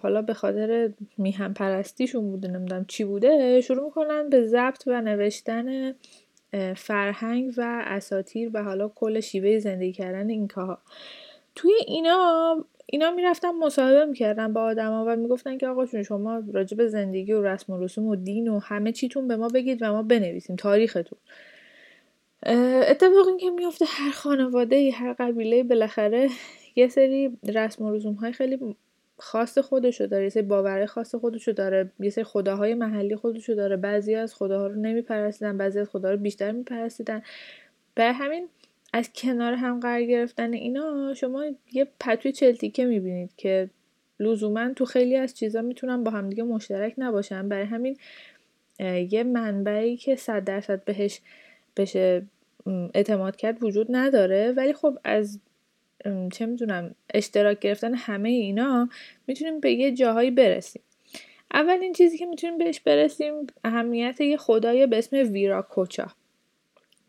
حالا 0.01 0.21
به 0.21 0.33
خاطر 0.33 0.91
میهم 1.17 1.53
پرستیشون 1.53 2.31
بوده 2.31 2.47
نمی‌دونم 2.47 2.85
چی 2.85 3.03
بوده 3.03 3.61
شروع 3.61 3.85
می‌کنن 3.85 4.29
به 4.29 4.43
ضبط 4.43 4.83
و 4.87 5.01
نوشتن 5.01 5.95
فرهنگ 6.75 7.53
و 7.57 7.83
اساتیر 7.85 8.49
و 8.53 8.63
حالا 8.63 8.87
کل 8.87 9.19
شیوه 9.19 9.59
زندگی 9.59 9.91
کردن 9.91 10.29
این 10.29 10.47
کاها. 10.47 10.77
توی 11.55 11.73
اینا 11.87 12.57
اینا 12.85 13.11
می‌رفتن 13.11 13.51
مصاحبه 13.51 14.05
می‌کردن 14.05 14.53
با 14.53 14.61
آدما 14.61 15.05
و 15.07 15.15
می‌گفتن 15.15 15.57
که 15.57 15.67
آقا 15.67 15.85
شما 15.85 16.43
راجع 16.53 16.77
به 16.77 16.87
زندگی 16.87 17.33
و 17.33 17.43
رسم 17.43 17.73
و 17.73 17.83
رسوم 17.83 18.07
و 18.07 18.15
دین 18.15 18.47
و 18.47 18.59
همه 18.59 18.91
چیتون 18.91 19.27
به 19.27 19.35
ما 19.35 19.47
بگید 19.47 19.77
و 19.81 19.91
ما 19.91 20.03
بنویسیم 20.03 20.55
تاریختون. 20.55 21.19
اتفاقی 22.87 23.37
که 23.39 23.49
میفته 23.49 23.85
هر 23.87 24.11
خانواده 24.11 24.91
هر 24.91 25.13
قبیله 25.13 25.63
بالاخره 25.63 26.29
یه 26.75 26.87
سری 26.87 27.37
رسم 27.47 27.85
و 27.85 27.91
رسوم 27.91 28.13
های 28.13 28.31
خیلی 28.31 28.75
خاص 29.17 29.57
خودشو 29.57 30.05
داره 30.05 30.23
یه 30.23 30.29
سری 30.29 30.43
باورهای 30.43 30.85
خاص 30.85 31.15
خودشو 31.15 31.51
داره 31.51 31.91
یه 31.99 32.09
سری 32.09 32.23
خداهای 32.23 32.73
محلی 32.73 33.15
خودشو 33.15 33.53
داره. 33.53 33.77
بعضی 33.77 34.15
از 34.15 34.35
خداها 34.35 34.67
رو 34.67 34.75
نمیپرستیدن 34.75 35.57
بعضی 35.57 35.79
از 35.79 35.89
خداها 35.89 36.13
رو 36.13 36.19
بیشتر 36.19 36.51
میپرستیدن. 36.51 37.21
به 37.95 38.11
همین 38.11 38.47
از 38.93 39.09
کنار 39.15 39.53
هم 39.53 39.79
قرار 39.79 40.03
گرفتن 40.03 40.53
اینا 40.53 41.13
شما 41.13 41.45
یه 41.73 41.87
پتوی 41.99 42.31
چلتیکه 42.31 42.85
می‌بینید 42.85 43.31
که 43.37 43.69
لزوما 44.19 44.73
تو 44.73 44.85
خیلی 44.85 45.15
از 45.15 45.33
چیزا 45.33 45.61
می‌تونن 45.61 46.03
با 46.03 46.11
همدیگه 46.11 46.43
مشترک 46.43 46.93
نباشن. 46.97 47.49
برای 47.49 47.65
همین 47.65 47.97
یه 49.09 49.23
منبعی 49.23 49.97
که 49.97 50.15
صد 50.15 50.43
درصد 50.43 50.83
بهش 50.83 51.21
بشه 51.77 52.25
اعتماد 52.93 53.35
کرد 53.35 53.63
وجود 53.63 53.87
نداره. 53.89 54.51
ولی 54.51 54.73
خب 54.73 54.97
از 55.03 55.39
چه 56.33 56.45
می‌دونم 56.45 56.95
اشتراک 57.13 57.59
گرفتن 57.59 57.93
همه 57.95 58.29
اینا 58.29 58.89
می‌تونیم 59.27 59.59
به 59.59 59.71
یه 59.71 59.91
جاهایی 59.91 60.31
برسیم. 60.31 60.81
اولین 61.53 61.93
چیزی 61.93 62.17
که 62.17 62.25
می‌تونیم 62.25 62.57
بهش 62.57 62.79
برسیم 62.79 63.33
اهمیت 63.63 64.21
یه 64.21 64.37
خدای 64.37 64.87
به 64.87 64.97
اسم 64.97 65.17
ویراکوچا. 65.17 66.07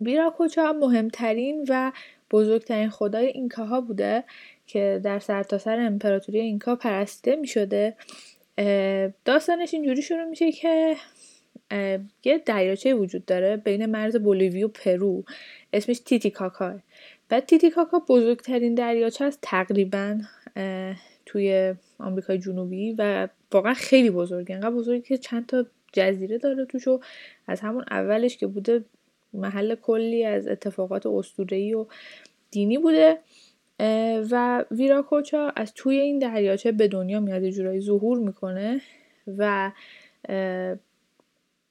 ویراکوچا 0.01 0.73
مهمترین 0.73 1.67
و 1.69 1.93
بزرگترین 2.31 2.91
خدای 2.91 3.27
اینکاها 3.27 3.81
بوده 3.81 4.25
که 4.67 5.01
در 5.05 5.19
سرتاسر 5.19 5.87
امپراتوری 5.87 6.41
اینکا 6.41 6.77
پرستیده 6.77 7.37
می 7.37 7.47
شده 7.47 7.97
داستانش 9.25 9.75
اینجوری 9.75 10.03
شروع 10.03 10.25
میشه 10.25 10.53
که 10.53 10.97
یه 12.25 12.39
دریاچه 12.39 12.95
وجود 12.95 13.25
داره 13.25 13.57
بین 13.57 13.87
مرز 13.87 14.17
بولیوی 14.17 14.65
و 14.65 14.69
پرو 14.69 15.25
اسمش 15.73 15.99
تیتیکاکا. 15.99 16.79
بعد 17.29 17.47
تیتیکاکا 17.47 17.99
بزرگترین 18.09 18.75
دریاچه 18.75 19.25
است 19.25 19.39
تقریبا 19.43 20.21
توی 21.27 21.75
آمریکای 21.99 22.39
جنوبی 22.39 22.95
و 22.99 23.29
واقعا 23.53 23.75
خیلی 23.75 24.11
بزرگه. 24.11 24.55
انقدر 24.55 24.71
بزرگی 24.71 25.03
که 25.03 25.19
چند 25.19 25.47
تا 25.47 25.67
جزیره 25.93 26.39
داره 26.39 26.65
توش 26.65 26.89
و 26.89 27.01
از 27.47 27.61
همون 27.61 27.85
اولش 27.91 28.37
که 28.37 28.47
بوده 28.47 28.85
محل 29.33 29.75
کلی 29.75 30.25
از 30.25 30.49
اتفاقات 30.49 31.07
اسطوره‌ای 31.07 31.75
و 31.75 31.87
دینی 32.51 32.79
بوده 32.79 33.19
و 34.31 34.65
ویراکوچا 34.71 35.53
از 35.57 35.73
توی 35.75 35.97
این 35.97 36.19
دریاچه 36.19 36.73
به 36.73 36.89
دنیا 36.89 37.21
میاد 37.21 37.51
جورایی 37.51 37.81
ظهور 37.81 38.19
می‌کنه 38.19 38.81
و 39.27 39.73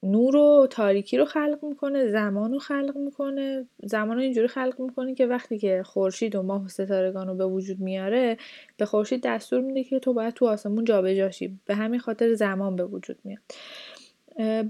نور 0.04 0.36
و 0.36 0.68
تاریکی 0.70 1.18
رو 1.18 1.26
خلق 1.26 1.60
می‌کنه 1.62 2.08
زمان 2.08 2.52
رو 2.52 2.60
خلق 2.60 2.98
می‌کنه. 2.98 3.66
زمان 3.84 4.16
رو 4.16 4.22
اینجوری 4.22 4.48
خلق 4.48 4.80
می‌کنه 4.80 5.16
که 5.16 5.26
وقتی 5.26 5.58
که 5.58 5.84
خورشید 5.86 6.36
و 6.36 6.42
ماه 6.42 6.66
و 6.66 6.68
ستارگان 6.68 7.28
رو 7.28 7.36
به 7.36 7.46
وجود 7.46 7.80
میاره 7.80 8.38
به 8.78 8.86
خورشید 8.86 9.22
دستور 9.24 9.62
میده 9.62 9.84
که 9.84 10.00
تو 10.00 10.14
باید 10.14 10.34
تو 10.34 10.48
آسمون 10.48 10.86
جابجا 10.86 11.32
شی 11.32 11.60
به 11.66 11.76
همین 11.76 12.00
خاطر 12.00 12.34
زمان 12.34 12.76
به 12.76 12.86
وجود 12.86 13.18
میاد. 13.24 13.42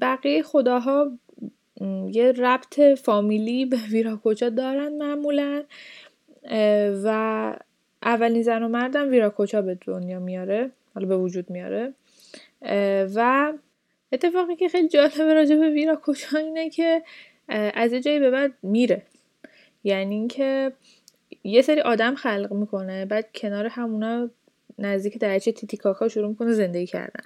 بقیه 0.01 0.43
خداها 0.43 1.11
یه 2.11 2.31
ربط 2.31 2.79
فامیلی 2.79 3.65
به 3.65 3.77
ویراکوچا 3.91 4.49
دارن 4.49 4.97
معمولا. 4.97 5.63
و 7.03 7.57
اولین 8.03 8.43
زن 8.43 8.63
و 8.63 8.67
مردم 8.67 9.09
ویراکوچا 9.09 9.61
به 9.61 9.77
دنیا 9.87 10.19
میاره 10.19 10.71
حالا 10.95 11.07
به 11.07 11.17
وجود 11.17 11.49
میاره. 11.49 11.93
و 13.15 13.53
اتفاقی 14.13 14.55
که 14.55 14.67
خیلی 14.67 14.87
جالبه 14.87 15.33
راجع 15.33 15.55
به 15.55 15.69
ویراکوچا 15.69 16.37
اینه 16.37 16.69
که 16.69 17.03
از 17.49 17.93
یه 17.93 17.99
جایی 17.99 18.19
به 18.19 18.31
بعد 18.31 18.53
میره. 18.63 19.01
یعنی 19.83 20.15
اینکه 20.15 20.71
یه 21.43 21.61
سری 21.61 21.81
آدم 21.81 22.15
خلق 22.15 22.53
می‌کنه 22.53 23.05
بعد 23.05 23.29
کنار 23.35 23.65
همونا 23.65 24.29
نزدیک 24.79 25.19
درچه 25.19 25.51
تیتیکاکا 25.51 26.07
شروع 26.07 26.29
می‌کنه 26.29 26.53
زندگی 26.53 26.85
کردن. 26.85 27.23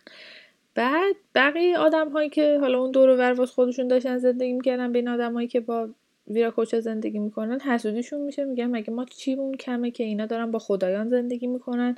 بعد 0.76 1.16
بقیه 1.36 1.78
آدم 1.78 2.10
هایی 2.10 2.30
که 2.30 2.58
حالا 2.60 2.80
اون 2.80 2.92
دور 2.92 3.34
و 3.40 3.46
خودشون 3.46 3.88
داشتن 3.88 4.18
زندگی 4.18 4.54
می‌کردن 4.54 4.92
بین 4.92 5.08
آدم 5.08 5.34
هایی 5.34 5.48
که 5.48 5.60
با 5.60 5.90
ویراکوچا 6.28 6.80
زندگی 6.80 7.20
می‌کنن 7.20 7.60
حسودیشون 7.60 8.22
میشه 8.22 8.46
میگن 8.46 8.66
مگه 8.66 8.92
ما 8.92 9.06
چیمون 9.06 9.54
کمه 9.54 9.92
که 9.92 10.04
اینا 10.04 10.26
دارن 10.26 10.52
با 10.52 10.60
خدایان 10.60 11.10
زندگی 11.10 11.48
می‌کنن؟ 11.48 11.98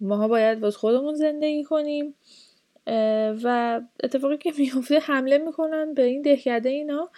ماها 0.00 0.28
باید 0.28 0.62
واس 0.62 0.76
خودمون 0.76 1.14
زندگی 1.14 1.64
کنیم. 1.64 2.14
و 3.44 3.80
اتفاقی 4.04 4.36
که 4.36 4.52
میفته 4.58 4.98
حمله 4.98 5.38
می‌کنن 5.38 5.94
به 5.94 6.02
این 6.02 6.22
دهکده 6.22 6.68
اینا 6.68 7.10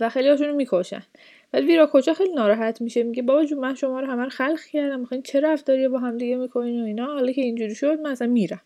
و 0.00 0.08
خیلی 0.08 0.28
هاشون 0.28 0.46
رو 0.48 0.54
می‌کشن 0.54 1.02
بعد 1.52 1.64
ویراکوچا 1.64 2.14
خیلی 2.14 2.32
ناراحت 2.32 2.80
میشه. 2.80 3.02
میگه 3.02 3.22
بابا 3.22 3.44
جون 3.44 3.58
من 3.58 3.74
شما 3.74 4.00
رو 4.00 4.06
همه 4.06 4.22
رو 4.22 4.28
خلق 4.30 4.60
کردم. 4.72 5.00
می‌خواین 5.00 5.22
چه 5.22 5.40
رفتاری 5.40 5.88
با 5.88 5.98
هم 5.98 6.18
دیگه 6.18 6.36
می‌کنین 6.36 6.82
و 6.82 6.84
اینا. 6.84 7.06
حالا 7.06 7.32
که 7.32 7.42
اینجوری 7.42 7.74
شد 7.74 8.00
من 8.00 8.10
اصلا 8.10 8.28
میرم. 8.28 8.60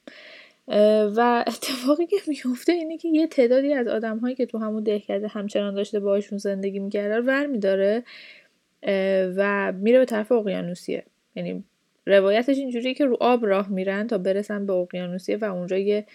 و 1.17 1.45
اتفاقی 1.47 2.07
که 2.07 2.17
میفته 2.27 2.73
اینه 2.73 2.97
که 2.99 3.09
یه 3.09 3.27
تعدادی 3.27 3.73
از 3.75 3.89
آدم 3.89 4.19
هایی 4.19 4.35
که 4.35 4.47
تو 4.47 4.59
همون 4.59 4.83
دهکده 4.83 5.29
همچنان 5.29 5.75
داشته 5.75 6.01
باشون 6.01 6.39
زندگی 6.39 6.79
می‌کرده 6.79 7.21
ور 7.21 7.47
میداره 7.47 8.03
و 9.37 9.73
میره 9.73 9.99
به 9.99 10.05
طرف 10.05 10.33
اقیانوسیه. 10.33 11.05
یعنی 11.37 11.65
روایتش 12.07 12.59
اینجوریه 12.59 12.95
که 12.95 13.05
رو 13.05 13.17
آب 13.21 13.47
راه 13.47 13.69
میرن 13.69 14.07
تا 14.07 14.19
برسن 14.19 14.67
به 14.67 14.73
اقیانوسیه 14.73 15.37
و 15.37 15.45
اونجا 15.45 15.79
یه 15.79 16.07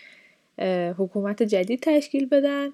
حکومت 0.97 1.43
جدید 1.43 1.79
تشکیل 1.79 2.25
بدن 2.25 2.69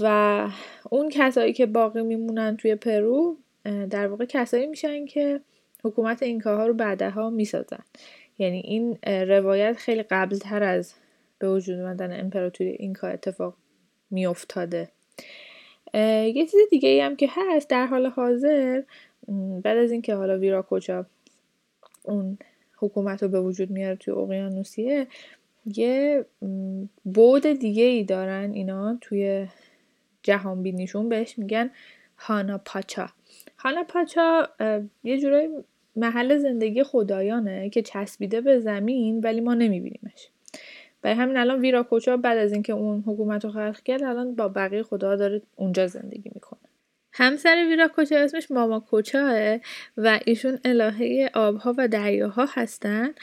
و 0.00 0.48
اون 0.90 1.08
کسایی 1.08 1.52
که 1.52 1.66
باقی 1.66 2.02
میمونن 2.02 2.56
توی 2.56 2.74
پرو 2.74 3.36
در 3.90 4.06
واقع 4.06 4.24
کسایی 4.24 4.66
میشن 4.66 5.06
که 5.06 5.40
حکومت 5.84 6.22
اینکاها 6.22 6.66
رو 6.66 6.74
بعدها 6.74 7.30
می‌سازن. 7.30 7.82
یعنی 8.38 8.58
این 8.58 8.98
روایت 9.04 9.76
خیلی 9.76 10.02
قبل 10.02 10.38
تر 10.38 10.62
از 10.62 10.94
به 11.38 11.50
وجود 11.50 11.78
اومدن 11.78 12.20
امپراتوری 12.20 12.70
اینکا 12.70 13.08
اتفاق 13.08 13.54
میافتاده. 14.10 14.88
یه 15.94 16.46
چیز 16.46 16.60
دیگه 16.70 16.88
ای 16.88 17.00
هم 17.00 17.16
که 17.16 17.28
هست 17.36 17.70
در 17.70 17.86
حال 17.86 18.06
حاضر 18.06 18.82
بعد 19.62 19.76
از 19.76 19.90
اینکه 19.90 20.14
حالا 20.14 20.38
ویراکوچا 20.38 21.06
اون 22.02 22.38
حکومت 22.76 23.22
رو 23.22 23.28
به 23.28 23.40
وجود 23.40 23.70
میاره 23.70 23.96
توی 23.96 24.14
اقیانوسیه 24.14 25.06
یه 25.66 26.26
بود 27.04 27.46
دیگه 27.46 27.84
ای 27.84 28.04
دارن 28.04 28.52
اینا 28.52 28.98
توی 29.00 29.46
جهان 30.22 30.62
بینیشون 30.62 31.08
بهش 31.08 31.38
میگن 31.38 31.70
هانا 32.18 32.58
پاچا 32.58 33.06
هانا 33.58 33.84
پاچا 33.84 34.48
یه 35.04 35.20
جورای 35.20 35.48
محل 35.96 36.38
زندگی 36.38 36.82
خدایانه 36.82 37.70
که 37.70 37.82
چسبیده 37.82 38.40
به 38.40 38.60
زمین 38.60 39.20
ولی 39.20 39.40
ما 39.40 39.54
نمیبینیمش. 39.54 40.28
برای 41.02 41.16
همین 41.16 41.36
الان 41.36 41.60
ویراکوچا 41.60 42.16
بعد 42.16 42.38
از 42.38 42.52
اینکه 42.52 42.72
اون 42.72 43.04
حکومت 43.06 43.44
رو 43.44 43.50
خلق 43.50 43.80
کرد 43.80 44.02
الان 44.02 44.34
با 44.34 44.48
بقیه 44.48 44.82
خدا 44.82 45.16
داره 45.16 45.42
اونجا 45.56 45.86
زندگی 45.86 46.30
می‌کنه. 46.34 46.60
همسر 47.12 47.66
ویراکوچا 47.68 48.16
اسمش 48.16 48.50
ماما 48.50 48.80
کوچاه 48.80 49.58
و 49.96 50.20
ایشون 50.26 50.58
الهه 50.64 51.30
آبها 51.34 51.74
و 51.78 51.88
دریاها 51.88 52.46
هستن. 52.50 53.14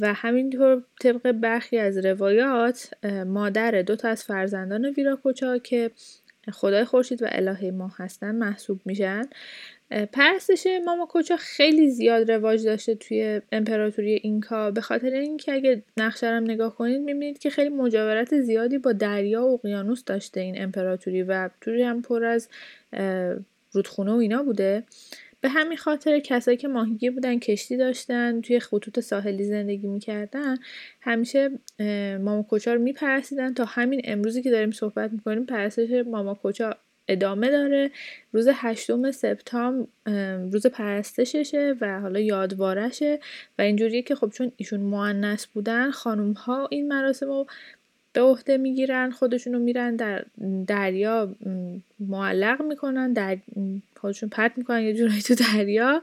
و 0.00 0.14
همینطور 0.14 0.82
طبق 1.00 1.32
برخی 1.32 1.78
از 1.78 2.06
روایات 2.06 2.90
مادر 3.26 3.82
دو 3.82 3.96
تا 3.96 4.08
از 4.08 4.24
فرزندان 4.24 4.86
ویراکوچا 4.86 5.58
که 5.58 5.90
خدای 6.52 6.84
خورشید 6.84 7.22
و 7.22 7.26
الهه 7.28 7.70
ما 7.70 7.92
هستن 7.96 8.34
محسوب 8.34 8.80
میشن. 8.84 9.22
پرستش 10.12 10.66
ماماکوچا 10.86 11.36
خیلی 11.36 11.90
زیاد 11.90 12.30
رواج 12.30 12.64
داشته 12.64 12.94
توی 12.94 13.40
امپراتوری 13.52 14.20
اینکا. 14.22 14.70
به 14.70 14.80
خاطر 14.80 15.10
اینکه 15.10 15.52
اگه 15.52 15.82
نقشه 15.96 16.40
نگاه 16.40 16.76
کنید 16.76 17.00
می‌بینید 17.00 17.38
که 17.38 17.50
خیلی 17.50 17.68
مجاورت 17.68 18.40
زیادی 18.40 18.78
با 18.78 18.92
دریا 18.92 19.46
و 19.46 19.54
اقیانوس 19.54 20.04
داشته 20.04 20.40
این 20.40 20.62
امپراتوری 20.62 21.22
و 21.22 21.50
توی 21.60 21.82
هم 21.82 22.02
پر 22.02 22.24
از 22.24 22.48
رودخونه 23.72 24.12
و 24.12 24.16
اینا 24.16 24.42
بوده. 24.42 24.84
به 25.44 25.50
همین 25.50 25.78
خاطر 25.78 26.18
کسایی 26.18 26.56
که 26.56 26.68
ماهیگیر 26.68 27.10
بودن 27.10 27.38
کشتی 27.38 27.76
داشتن 27.76 28.40
توی 28.40 28.60
خطوط 28.60 29.00
ساحلی 29.00 29.44
زندگی 29.44 29.86
می‌کردن 29.86 30.56
همیشه 31.00 31.50
ماماکوچا 32.20 32.74
رو 32.74 32.80
میپرستیدن 32.80 33.54
تا 33.54 33.64
همین 33.64 34.00
امروزی 34.04 34.42
که 34.42 34.50
داریم 34.50 34.70
صحبت 34.70 35.12
می‌کنیم 35.12 35.46
پرستش 35.46 35.90
ماماکوچا 36.06 36.76
ادامه 37.08 37.50
داره. 37.50 37.90
روز 38.32 38.48
هشتم 38.52 39.10
سپتامبر 39.10 39.86
روز 40.52 40.66
پرستششه 40.66 41.74
و 41.80 42.00
حالا 42.00 42.20
یادوارشه 42.20 43.20
و 43.58 43.62
اینجوریه 43.62 44.02
که 44.02 44.14
خب 44.14 44.30
چون 44.30 44.52
ایشون 44.56 44.80
معنس 44.80 45.46
بودن 45.46 45.90
خانم 45.90 46.32
ها 46.32 46.68
این 46.70 46.88
مراسم 46.88 47.26
رو 47.26 47.46
به 48.14 48.20
عهده 48.20 48.56
می‌گیرن 48.56 49.10
خودشونو 49.10 49.58
میرن 49.58 49.96
در 49.96 50.24
دریا 50.66 51.34
معلق 52.00 52.62
می‌کنن 52.62 53.12
در 53.12 53.38
خودشون 53.96 54.28
پرت 54.28 54.52
می‌کنن 54.56 54.82
یه 54.82 54.94
جورایی 54.94 55.22
تو 55.22 55.34
دریا. 55.34 56.02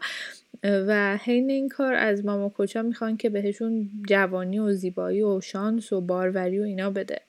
و 0.63 1.17
حین 1.17 1.49
این 1.49 1.69
کار 1.69 1.93
از 1.93 2.25
ماما 2.25 2.49
کوچا 2.49 2.81
می‌خوان 2.81 3.17
که 3.17 3.29
بهشون 3.29 3.89
جوانی 4.07 4.59
و 4.59 4.71
زیبایی 4.71 5.21
و 5.21 5.41
شانس 5.41 5.93
و 5.93 6.01
باروری 6.01 6.59
و 6.59 6.63
اینا 6.63 6.89
بده. 6.89 7.21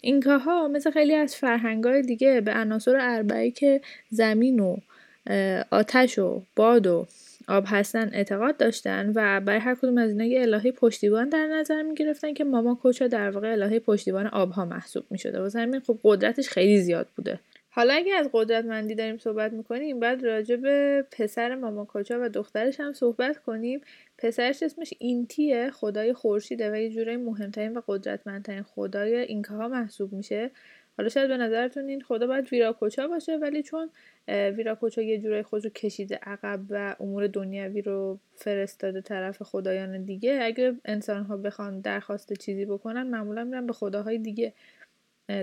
اینکاها 0.00 0.68
مثل 0.68 0.90
خیلی 0.90 1.14
از 1.14 1.36
فرهنگای 1.36 2.02
دیگه 2.02 2.40
به 2.40 2.52
عناصر 2.52 2.96
اربعی 3.00 3.50
که 3.50 3.80
زمین 4.10 4.60
و 4.60 4.76
آتش 5.70 6.18
و 6.18 6.42
باد 6.56 6.86
و 6.86 7.06
آب 7.48 7.64
هستن 7.66 8.10
اعتقاد 8.12 8.56
داشتن 8.56 9.12
و 9.14 9.40
برای 9.40 9.60
هر 9.60 9.74
کدوم 9.74 9.98
از 9.98 10.10
اینا 10.10 10.24
یه 10.24 10.42
الهه 10.42 10.70
پشتیبان 10.70 11.28
در 11.28 11.46
نظر 11.46 11.82
می 11.82 11.94
گرفتن 11.94 12.34
که 12.34 12.44
ماما 12.44 12.74
کوچا 12.74 13.06
در 13.06 13.30
واقع 13.30 13.52
الهه 13.52 13.78
پشتیبان 13.78 14.26
آبها 14.26 14.64
محسوب 14.64 15.04
می 15.10 15.18
شده 15.18 15.40
و 15.40 15.50
همین 15.54 15.80
خب 15.80 15.98
قدرتش 16.04 16.48
خیلی 16.48 16.78
زیاد 16.78 17.08
بوده. 17.16 17.40
حالا 17.70 17.94
اگه 17.94 18.14
از 18.14 18.30
قدرتمندی 18.32 18.94
داریم 18.94 19.18
صحبت 19.18 19.52
می‌کنیم 19.52 20.00
بعد 20.00 20.24
راجع 20.24 20.56
به 20.56 21.06
پسر 21.10 21.54
ماماکاچا 21.54 22.18
و 22.22 22.28
دخترش 22.28 22.80
هم 22.80 22.92
صحبت 22.92 23.38
کنیم. 23.38 23.80
پسرش 24.18 24.62
اسمش 24.62 24.94
اینتیه 24.98 25.70
خدای 25.70 26.12
خورشیده 26.12 26.72
و 26.72 26.76
یه 26.76 26.90
جورایی 26.90 27.16
مهمترین 27.16 27.76
و 27.76 27.80
قدرتمندترین 27.86 28.62
خدای 28.62 29.16
اینکاها 29.16 29.68
محسوب 29.68 30.12
میشه. 30.12 30.50
حالا 30.98 31.08
شاید 31.08 31.28
به 31.28 31.36
نظرتون 31.36 31.88
این 31.88 32.00
خدا 32.00 32.26
باید 32.26 32.52
ویراکوچا 32.52 33.08
باشه 33.08 33.36
ولی 33.36 33.62
چون 33.62 33.90
ویراکوچا 34.28 35.02
یه 35.02 35.18
جورایی 35.18 35.42
خود 35.42 35.64
رو 35.64 35.70
کشیده 35.70 36.18
عقب 36.22 36.60
و 36.70 36.96
امور 37.00 37.26
دنیوی 37.26 37.82
رو 37.82 38.18
فرستاده 38.34 39.00
طرف 39.00 39.42
خدایان 39.42 40.04
دیگه 40.04 40.38
اگه 40.42 40.74
انسان 40.84 41.24
ها 41.24 41.36
بخوان 41.36 41.80
درخواست 41.80 42.32
چیزی 42.32 42.64
بکنن 42.64 43.02
معمولا 43.02 43.44
میرن 43.44 43.66
به 43.66 43.72
خداهای 43.72 44.18
دیگه 44.18 44.52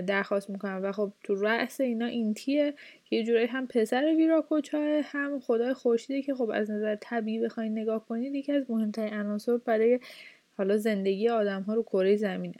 درخواست 0.06 0.50
می‌کنن. 0.50 0.82
و 0.82 0.92
خب 0.92 1.12
تو 1.24 1.34
رأس 1.34 1.80
اینا 1.80 2.06
اینتیه 2.06 2.74
که 3.04 3.16
یه 3.16 3.24
جورایی 3.24 3.46
هم 3.46 3.66
پسر 3.66 4.14
ویراکوچا 4.16 4.78
هم 5.04 5.40
خدای 5.40 5.74
خورشیده 5.74 6.22
که 6.22 6.34
خب 6.34 6.50
از 6.54 6.70
نظر 6.70 6.96
طبیعی 7.00 7.40
بخواین 7.40 7.78
نگاه 7.78 8.06
کنید 8.06 8.34
یکی 8.34 8.52
از 8.52 8.70
مهمترین 8.70 9.14
عناصر 9.14 9.56
برای 9.56 10.00
حالا 10.56 10.76
زندگی 10.76 11.28
آدم 11.28 11.62
ها 11.62 11.74
رو 11.74 11.82
کره 11.82 12.16
زمینه. 12.16 12.56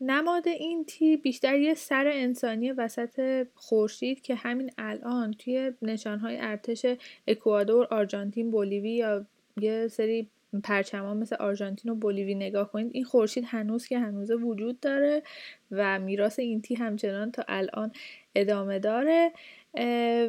نماد 0.00 0.48
این 0.48 0.84
تی 0.84 1.16
بیشتر 1.16 1.58
یه 1.58 1.74
سر 1.74 2.10
انسانی 2.14 2.72
وسط 2.72 3.46
خورشید 3.54 4.20
که 4.20 4.34
همین 4.34 4.70
الان 4.78 5.32
توی 5.32 5.72
نشانهای 5.82 6.36
ارتش 6.40 6.86
اکوادور، 7.26 7.86
آرژانتین، 7.90 8.50
بولیوی 8.50 8.90
یا 8.90 9.26
یه 9.60 9.88
سری 9.88 10.30
پرچما 10.64 11.14
مثل 11.14 11.36
آرژانتین 11.36 11.92
و 11.92 11.94
بولیوی 11.94 12.34
نگاه 12.34 12.72
کنید 12.72 12.90
این 12.94 13.04
خورشید 13.04 13.44
هنوز 13.46 13.86
که 13.86 13.98
هنوز 13.98 14.30
وجود 14.30 14.80
داره 14.80 15.22
و 15.70 15.98
میراث 15.98 16.38
این 16.38 16.62
تی 16.62 16.74
همچنان 16.74 17.30
تا 17.30 17.44
الان 17.48 17.92
ادامه 18.40 18.78
داره. 18.78 19.32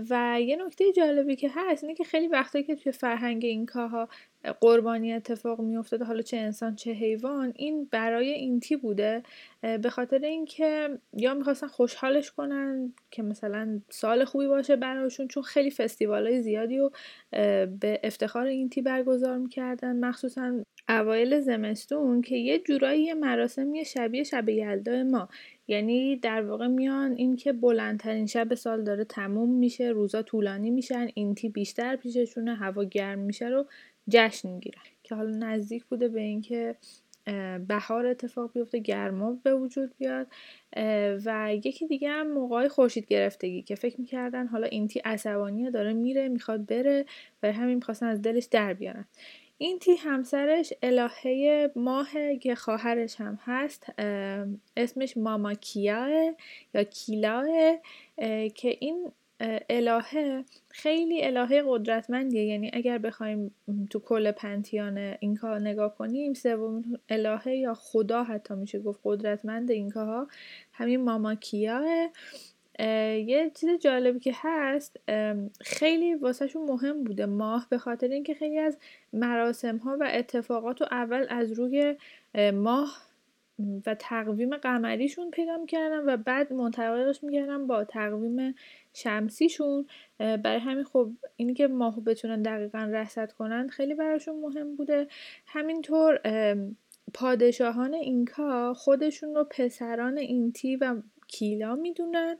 و 0.09 0.37
یه 0.41 0.55
نکته 0.65 0.91
جالبی 0.91 1.35
که 1.35 1.51
هست 1.55 1.83
اینه 1.83 1.95
که 1.95 2.03
خیلی 2.03 2.27
وقتایی 2.27 2.65
که 2.65 2.75
توی 2.75 2.91
فرهنگ 2.91 3.45
این 3.45 3.65
کاها 3.65 4.09
قربانی 4.61 5.13
اتفاق 5.13 5.61
میافتاده 5.61 6.05
حالا 6.05 6.21
چه 6.21 6.37
انسان 6.37 6.75
چه 6.75 6.91
حیوان 6.91 7.53
این 7.55 7.87
برای 7.91 8.29
اینتی 8.29 8.75
بوده. 8.75 9.23
به 9.61 9.89
خاطر 9.89 10.19
اینکه 10.19 10.89
یا 11.13 11.33
می‌خواستن 11.33 11.67
خوشحالش 11.67 12.31
کنن 12.31 12.93
که 13.11 13.23
مثلا 13.23 13.81
سال 13.89 14.25
خوبی 14.25 14.47
باشه 14.47 14.75
براشون 14.75 15.27
چون 15.27 15.43
خیلی 15.43 15.71
فستیوال 15.71 16.27
های 16.27 16.41
زیادی 16.41 16.77
رو 16.77 16.91
به 17.79 17.99
افتخار 18.03 18.45
اینتی 18.45 18.81
برگزار 18.81 19.37
می‌کردن. 19.37 20.05
مخصوصا 20.05 20.63
اوایل 20.89 21.39
زمستون 21.39 22.21
که 22.21 22.35
یه 22.35 22.59
جورایی 22.59 23.13
مراسمی 23.13 23.85
شبیه 23.85 24.23
شب 24.23 24.49
یلدا 24.49 25.03
ما 25.03 25.29
یعنی 25.69 26.15
در 26.15 26.41
واقع 26.41 26.67
میان 26.67 27.11
اینکه 27.11 27.53
بلندترین 27.53 28.25
شب 28.25 28.53
سال 28.53 28.83
داره 28.83 29.03
تموم 29.03 29.49
میشه 29.49 29.83
روزا 29.83 30.21
طولانی 30.21 30.71
میشن 30.71 31.07
اینتی 31.13 31.49
بیشتر 31.49 31.95
پیششونه 31.95 32.55
هوا 32.55 32.83
گرم 32.83 33.19
میشه 33.19 33.47
رو 33.47 33.65
جشن 34.09 34.49
می‌گیرن. 34.49 34.81
که 35.03 35.15
حالا 35.15 35.37
نزدیک 35.37 35.85
بوده 35.85 36.07
به 36.07 36.21
اینکه 36.21 36.75
بهار 37.67 38.05
اتفاق 38.05 38.53
بیفته 38.53 38.79
گرما 38.79 39.37
به 39.43 39.55
وجود 39.55 39.91
بیاد 39.97 40.27
و 41.25 41.55
یکی 41.63 41.87
دیگه 41.87 42.09
هم 42.09 42.31
موقع 42.31 42.67
خورشید 42.67 43.05
گرفتگی 43.05 43.61
که 43.61 43.75
فکر 43.75 43.99
می‌کردن 44.01 44.47
حالا 44.47 44.67
اینتی 44.67 44.99
عصبانیه 44.99 45.71
داره 45.71 45.93
میره 45.93 46.27
می‌خواد 46.27 46.65
بره 46.65 47.05
و 47.43 47.51
همین 47.51 47.75
می‌خواستن 47.75 48.05
از 48.05 48.21
دلش 48.21 48.45
در 48.45 48.73
بیارن. 48.73 49.05
اینتی 49.61 49.95
همسرش 49.95 50.73
الهه 50.83 51.71
ماه 51.75 52.35
که 52.41 52.55
خواهرش 52.55 53.21
هم 53.21 53.39
هست 53.45 53.85
اسمش 54.77 55.17
ماما 55.17 55.53
کیاه 55.53 56.35
یا 56.73 56.83
کیلاه 56.83 57.47
که 58.55 58.77
این 58.79 59.11
الهه 59.69 60.45
خیلی 60.69 61.23
الهه 61.23 61.63
قدرتمندیه. 61.67 62.45
یعنی 62.45 62.71
اگر 62.73 62.97
بخوایم 62.97 63.55
تو 63.89 63.99
کل 63.99 64.31
پنتیان 64.31 64.97
اینکا 64.97 65.57
نگاه 65.57 65.95
کنیم 65.95 66.33
سوم 66.33 66.83
الهه 67.09 67.55
یا 67.55 67.73
خدا 67.73 68.23
حتی 68.23 68.53
میشه 68.53 68.79
گفت 68.79 68.99
قدرتمند 69.03 69.71
اینکاها 69.71 70.27
همین 70.73 71.03
ماماکیاه 71.03 72.09
یه 72.79 73.51
چیز 73.55 73.69
جالبی 73.79 74.19
که 74.19 74.33
هست 74.35 74.99
خیلی 75.61 76.15
واسهشون 76.15 76.63
مهم 76.63 77.03
بوده 77.03 77.25
ماه 77.25 77.67
به 77.69 77.77
خاطر 77.77 78.07
اینکه 78.07 78.33
خیلی 78.33 78.57
از 78.57 78.77
مراسم 79.13 79.77
ها 79.77 79.97
و 79.99 80.09
اتفاقات 80.13 80.81
رو 80.81 80.87
اول 80.91 81.25
از 81.29 81.51
روی 81.51 81.95
ماه 82.53 83.09
و 83.85 83.95
تقویم 83.95 84.57
قمریشون 84.57 85.31
پیدا 85.31 85.57
می‌کردن 85.57 86.13
و 86.13 86.17
بعد 86.17 86.53
منطبقش 86.53 87.23
می‌کردن 87.23 87.67
با 87.67 87.83
تقویم 87.83 88.55
شمسیشون. 88.93 89.87
برای 90.17 90.59
همین 90.59 90.83
خب 90.83 91.09
اینی 91.35 91.53
که 91.53 91.67
ماهو 91.67 92.01
بتونن 92.01 92.41
دقیقا 92.41 92.89
رصد 92.93 93.31
کنن 93.31 93.67
خیلی 93.67 93.95
براشون 93.95 94.39
مهم 94.39 94.75
بوده. 94.75 95.07
همینطور 95.45 96.19
پادشاهان 97.13 97.93
اینکا 97.93 98.73
خودشون 98.73 99.35
رو 99.35 99.43
پسران 99.43 100.17
اینتی 100.17 100.75
و 100.75 100.95
کیلا 101.29 101.75
می‌دونن. 101.75 102.37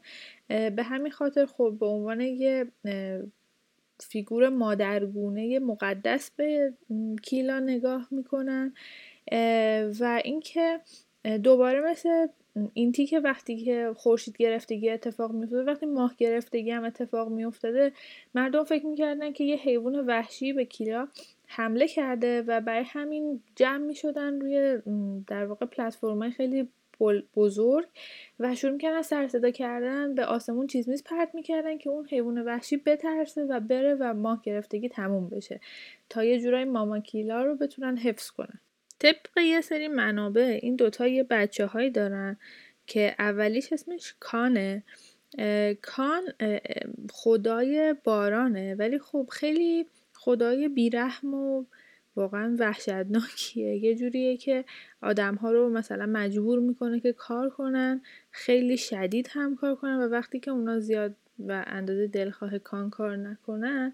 به 0.48 0.84
همین 0.84 1.12
خاطر 1.12 1.46
خب 1.46 1.78
به 1.80 1.86
عنوان 1.86 2.22
یه 2.22 2.66
فیگور 4.00 4.50
مادرگونه 4.50 5.60
مقدس 5.60 6.32
به 6.32 6.74
کیلا 7.24 7.60
نگاه 7.60 8.08
می‌کنن. 8.12 8.74
و 10.00 10.22
اینکه 10.24 10.80
دوباره 11.44 11.82
مثل 11.92 12.28
این 12.74 12.92
که 12.92 13.20
وقتی 13.20 13.58
که 13.58 13.94
خورشید 13.96 14.38
گرفتگی 14.38 14.90
اتفاق 14.90 15.32
میافتاده 15.32 15.72
وقتی 15.72 15.86
ماه 15.86 16.16
گرفتگی 16.18 16.72
هم 16.72 16.84
اتفاق 16.84 17.30
میافتاده 17.30 17.92
مردم 18.36 18.64
فکر 18.64 18.86
می‌کردن 18.86 19.32
که 19.32 19.44
یه 19.44 19.56
حیوان 19.56 20.06
وحشی 20.06 20.54
به 20.54 20.66
کیلا 20.66 21.08
حمله 21.48 21.88
کرده 21.88 22.42
و 22.42 22.62
برای 22.62 22.84
همین 22.88 23.42
جمع 23.56 23.86
می‌شدن 23.86 24.42
روی 24.42 24.82
در 25.28 25.46
واقع 25.46 25.66
پلتفرم 25.66 26.30
خیلی 26.30 26.70
بزرگ 27.36 27.86
و 28.40 28.56
شروع 28.56 28.74
می‌کردن 28.74 29.02
سر 29.02 29.28
صدا 29.28 29.52
کردن 29.52 30.16
به 30.16 30.26
آسمون 30.26 30.68
چیز 30.68 30.90
میز 30.90 31.04
پرت 31.04 31.36
می‌کردن 31.36 31.78
که 31.78 31.90
اون 31.90 32.06
حیوان 32.06 32.42
وحشی 32.42 32.78
بترسه 32.78 33.44
و 33.44 33.60
بره 33.60 33.98
و 34.00 34.14
ماه 34.14 34.42
گرفتگی 34.44 34.90
تموم 34.90 35.30
بشه 35.30 35.60
تا 36.10 36.24
یه 36.24 36.40
جورای 36.40 36.66
ماما 36.66 37.00
کیلا 37.00 37.44
رو 37.44 37.56
بتونن 37.56 37.98
حفظ 37.98 38.30
کنن. 38.30 38.60
طبق 39.00 39.38
یه 39.38 39.62
سری 39.62 39.88
منابع 39.88 40.60
این 40.62 40.76
دوتا 40.76 41.08
یه 41.08 41.24
بچه 41.24 41.66
هایی 41.66 41.90
دارن 41.90 42.38
که 42.88 43.16
اولیش 43.20 43.74
اسمش 43.74 44.16
کانه. 44.20 44.84
کان 45.82 46.24
خدای 47.12 47.96
بارانه 48.04 48.76
ولی 48.76 49.00
خب 49.00 49.28
خیلی 49.32 49.86
خدای 50.14 50.68
بیرحم 50.68 51.34
و 51.34 51.66
واقعا 52.16 52.56
وحشتناکیه. 52.60 53.76
یه 53.86 53.96
جوریه 53.96 54.38
که 54.38 54.66
آدم 55.02 55.36
ها 55.36 55.52
رو 55.52 55.70
مثلا 55.70 56.06
مجبور 56.06 56.60
می‌کنه 56.60 57.00
که 57.00 57.14
کار 57.14 57.50
کنن 57.50 58.02
خیلی 58.32 58.78
شدید 58.78 59.30
هم 59.32 59.56
کار 59.56 59.76
کنن 59.76 59.96
و 59.96 60.08
وقتی 60.08 60.40
که 60.40 60.52
اونا 60.52 60.80
زیاد 60.80 61.16
و 61.48 61.64
اندازه 61.68 62.08
دلخواه 62.08 62.58
کان 62.58 62.90
کار 62.90 63.18
نکنن 63.18 63.94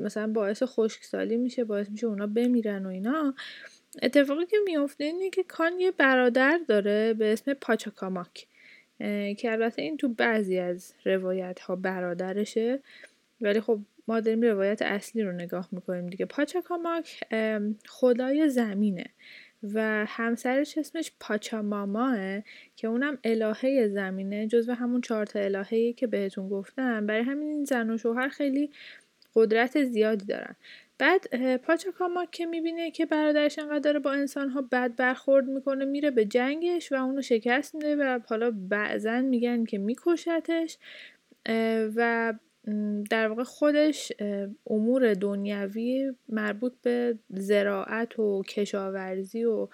مثلا 0.00 0.26
باعث 0.26 0.62
خشکسالی 0.62 1.36
میشه 1.36 1.64
باعث 1.64 1.90
میشه 1.90 2.06
اونا 2.06 2.26
بمیرن 2.26 2.86
و 2.86 2.88
اینا. 2.88 3.34
اتفاقی 4.02 4.46
که 4.46 4.56
میفته 4.64 5.04
اینه 5.04 5.30
که 5.30 5.42
کان 5.42 5.80
یه 5.80 5.90
برادر 5.90 6.60
داره 6.68 7.14
به 7.14 7.32
اسم 7.32 7.54
پاچاکاماک 7.54 8.46
که 9.38 9.52
البته 9.52 9.82
این 9.82 9.96
تو 9.96 10.08
بعضی 10.08 10.58
از 10.58 10.94
روایت 11.04 11.60
ها 11.60 11.76
برادرشه 11.76 12.80
ولی 13.40 13.60
خب 13.60 13.80
ما 14.08 14.20
داریم 14.20 14.42
روایت 14.42 14.82
اصلی 14.82 15.22
رو 15.22 15.32
نگاه 15.32 15.68
می‌کنیم 15.72 16.06
دیگه. 16.06 16.26
پاچاکاماک 16.26 17.20
خدای 17.86 18.48
زمینه 18.48 19.04
و 19.62 20.04
همسرش 20.08 20.78
اسمش 20.78 21.12
پاچاماماه 21.20 22.42
که 22.76 22.88
اونم 22.88 23.18
الهه 23.24 23.88
زمینه 23.88 24.46
جزو 24.46 24.72
همون 24.72 25.00
چهارتا 25.00 25.38
الههی 25.40 25.92
که 25.92 26.06
بهتون 26.06 26.48
گفتم. 26.48 27.06
برای 27.06 27.22
همین 27.22 27.64
زن 27.64 27.90
و 27.90 27.98
شوهر 27.98 28.28
خیلی 28.28 28.70
قدرت 29.34 29.84
زیادی 29.84 30.26
دارن. 30.26 30.56
بعد 30.98 31.56
پاچاکاما 31.56 32.24
که 32.24 32.46
می‌بینه 32.46 32.90
که 32.90 33.06
برادرش 33.06 33.58
انقدر 33.58 33.78
داره 33.78 33.98
با 33.98 34.12
انسانها 34.12 34.62
بد 34.72 34.96
برخورد 34.96 35.46
می‌کنه 35.46 35.84
میره 35.84 36.10
به 36.10 36.24
جنگش 36.24 36.92
و 36.92 36.94
اونو 36.94 37.22
شکست 37.22 37.74
میده 37.74 37.96
و 37.96 38.20
حالا 38.26 38.50
بعضا 38.68 39.20
میگن 39.20 39.64
که 39.64 39.78
میکشتش 39.78 40.78
و 41.96 42.34
در 43.10 43.28
واقع 43.28 43.42
خودش 43.42 44.12
امور 44.66 45.14
دنیوی 45.14 46.12
مربوط 46.28 46.72
به 46.82 47.18
زراعت 47.30 48.18
و 48.18 48.42
کشاورزی 48.42 49.44
و 49.44 49.68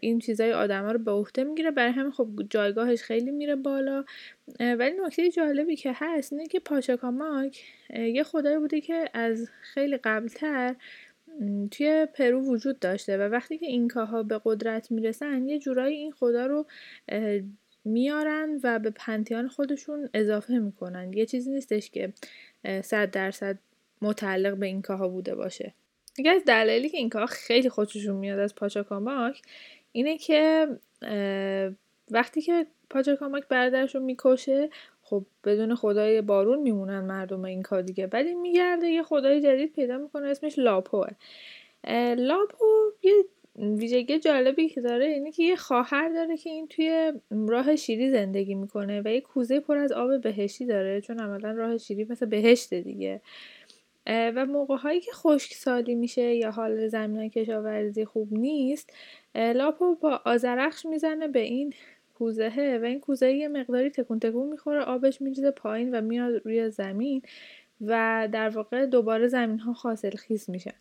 این 0.00 0.18
چیزای 0.18 0.52
آدما 0.52 0.92
رو 0.92 0.98
به 0.98 1.10
عهده 1.10 1.44
می‌گیره. 1.44 1.70
برای 1.70 1.92
همین 1.92 2.10
خب 2.12 2.28
جایگاهش 2.50 3.02
خیلی 3.02 3.30
میره 3.30 3.56
بالا. 3.56 4.04
ولی 4.60 4.94
نکته 5.06 5.30
جالبی 5.30 5.76
که 5.76 5.92
هست 5.94 6.32
اینه 6.32 6.46
که 6.46 6.60
پاچاکاماک 6.60 7.64
یه 7.90 8.22
خدایی 8.22 8.58
بوده 8.58 8.80
که 8.80 9.04
از 9.14 9.48
خیلی 9.60 9.96
قبلتر 9.96 10.74
توی 11.70 12.06
پرو 12.14 12.40
وجود 12.40 12.78
داشته. 12.78 13.18
و 13.18 13.20
وقتی 13.20 13.58
که 13.58 13.66
اینکاها 13.66 14.22
به 14.22 14.40
قدرت 14.44 14.90
می‌رسن 14.90 15.48
یه 15.48 15.58
جورایی 15.58 15.96
این 15.96 16.12
خدا 16.12 16.46
رو 16.46 16.66
میارن 17.84 18.60
و 18.62 18.78
به 18.78 18.90
pantheon 18.90 19.48
خودشون 19.48 20.08
اضافه 20.14 20.58
می‌کنن. 20.58 21.12
یه 21.12 21.26
چیزی 21.26 21.50
نیستش 21.50 21.90
که 21.90 22.12
صد 22.82 23.10
درصد 23.10 23.58
متعلق 24.02 24.56
به 24.56 24.66
اینکاها 24.66 25.08
بوده 25.08 25.34
باشه. 25.34 25.74
یکی 26.18 26.28
از 26.28 26.44
دلایلی 26.44 26.88
که 26.88 26.98
اینکاها 26.98 27.26
خیلی 27.26 27.68
خوششون 27.68 28.16
میاد 28.16 28.38
از 28.38 28.54
پاچاکاماک 28.54 29.42
اینه 29.92 30.18
که 30.18 30.68
وقتی 32.10 32.40
که 32.40 32.66
پاچاکاماک 32.90 33.48
برادرش 33.48 33.94
رو 33.94 34.00
می‌کشه 34.00 34.70
خب 35.02 35.26
بدون 35.44 35.74
خدای 35.74 36.22
بارون 36.22 36.58
میمونن 36.58 37.00
مردم 37.00 37.44
این 37.44 37.62
کار 37.62 37.82
دیگه. 37.82 38.08
این 38.14 38.40
میگرده 38.40 38.86
یه 38.86 39.02
خدای 39.02 39.40
جدید 39.40 39.72
پیدا 39.72 39.98
می‌کنه 39.98 40.28
اسمش 40.28 40.58
لاپوه. 40.58 41.08
لاپو 42.16 42.66
یه 43.02 43.12
ویژگی 43.56 44.18
جالبی 44.18 44.68
که 44.68 44.80
داره 44.80 45.06
اینه 45.06 45.32
که 45.32 45.42
یه 45.42 45.56
خواهر 45.56 46.08
داره 46.08 46.36
که 46.36 46.50
این 46.50 46.68
توی 46.68 47.12
راه 47.30 47.76
شیری 47.76 48.10
زندگی 48.10 48.54
می‌کنه 48.54 49.02
و 49.04 49.08
یه 49.08 49.20
کوزه 49.20 49.60
پر 49.60 49.76
از 49.76 49.92
آب 49.92 50.20
بهشتی 50.20 50.66
داره 50.66 51.00
چون 51.00 51.20
عملا 51.20 51.50
راه 51.52 51.78
شیری 51.78 52.06
مثل 52.10 52.26
بهشته 52.26 52.80
دیگه. 52.80 53.20
و 54.06 54.46
موقع 54.46 54.76
هایی 54.76 55.00
که 55.00 55.12
خشک 55.12 55.52
سالی 55.54 55.94
میشه 55.94 56.34
یا 56.34 56.50
حال 56.50 56.88
زمین 56.88 57.30
کشاورزی 57.30 58.04
خوب 58.04 58.32
نیست 58.32 58.92
لاپو 59.34 59.94
با 59.94 60.20
آزرخش 60.24 60.86
می‌زنه 60.86 61.28
به 61.28 61.40
این 61.40 61.74
کوزهه 62.14 62.78
و 62.82 62.84
این 62.84 63.00
کوزه 63.00 63.32
یه 63.32 63.48
مقداری 63.48 63.90
تکون 63.90 64.18
تکون 64.18 64.48
می‌خوره 64.48 64.80
آبش 64.80 65.22
میریزه 65.22 65.50
پایین 65.50 65.94
و 65.94 66.00
میاد 66.00 66.42
روی 66.44 66.70
زمین 66.70 67.22
و 67.80 68.28
در 68.32 68.48
واقع 68.48 68.86
دوباره 68.86 69.28
زمین 69.28 69.58
ها 69.58 69.72
حاصل 69.72 70.16
خیز 70.16 70.50
میشن. 70.50 70.74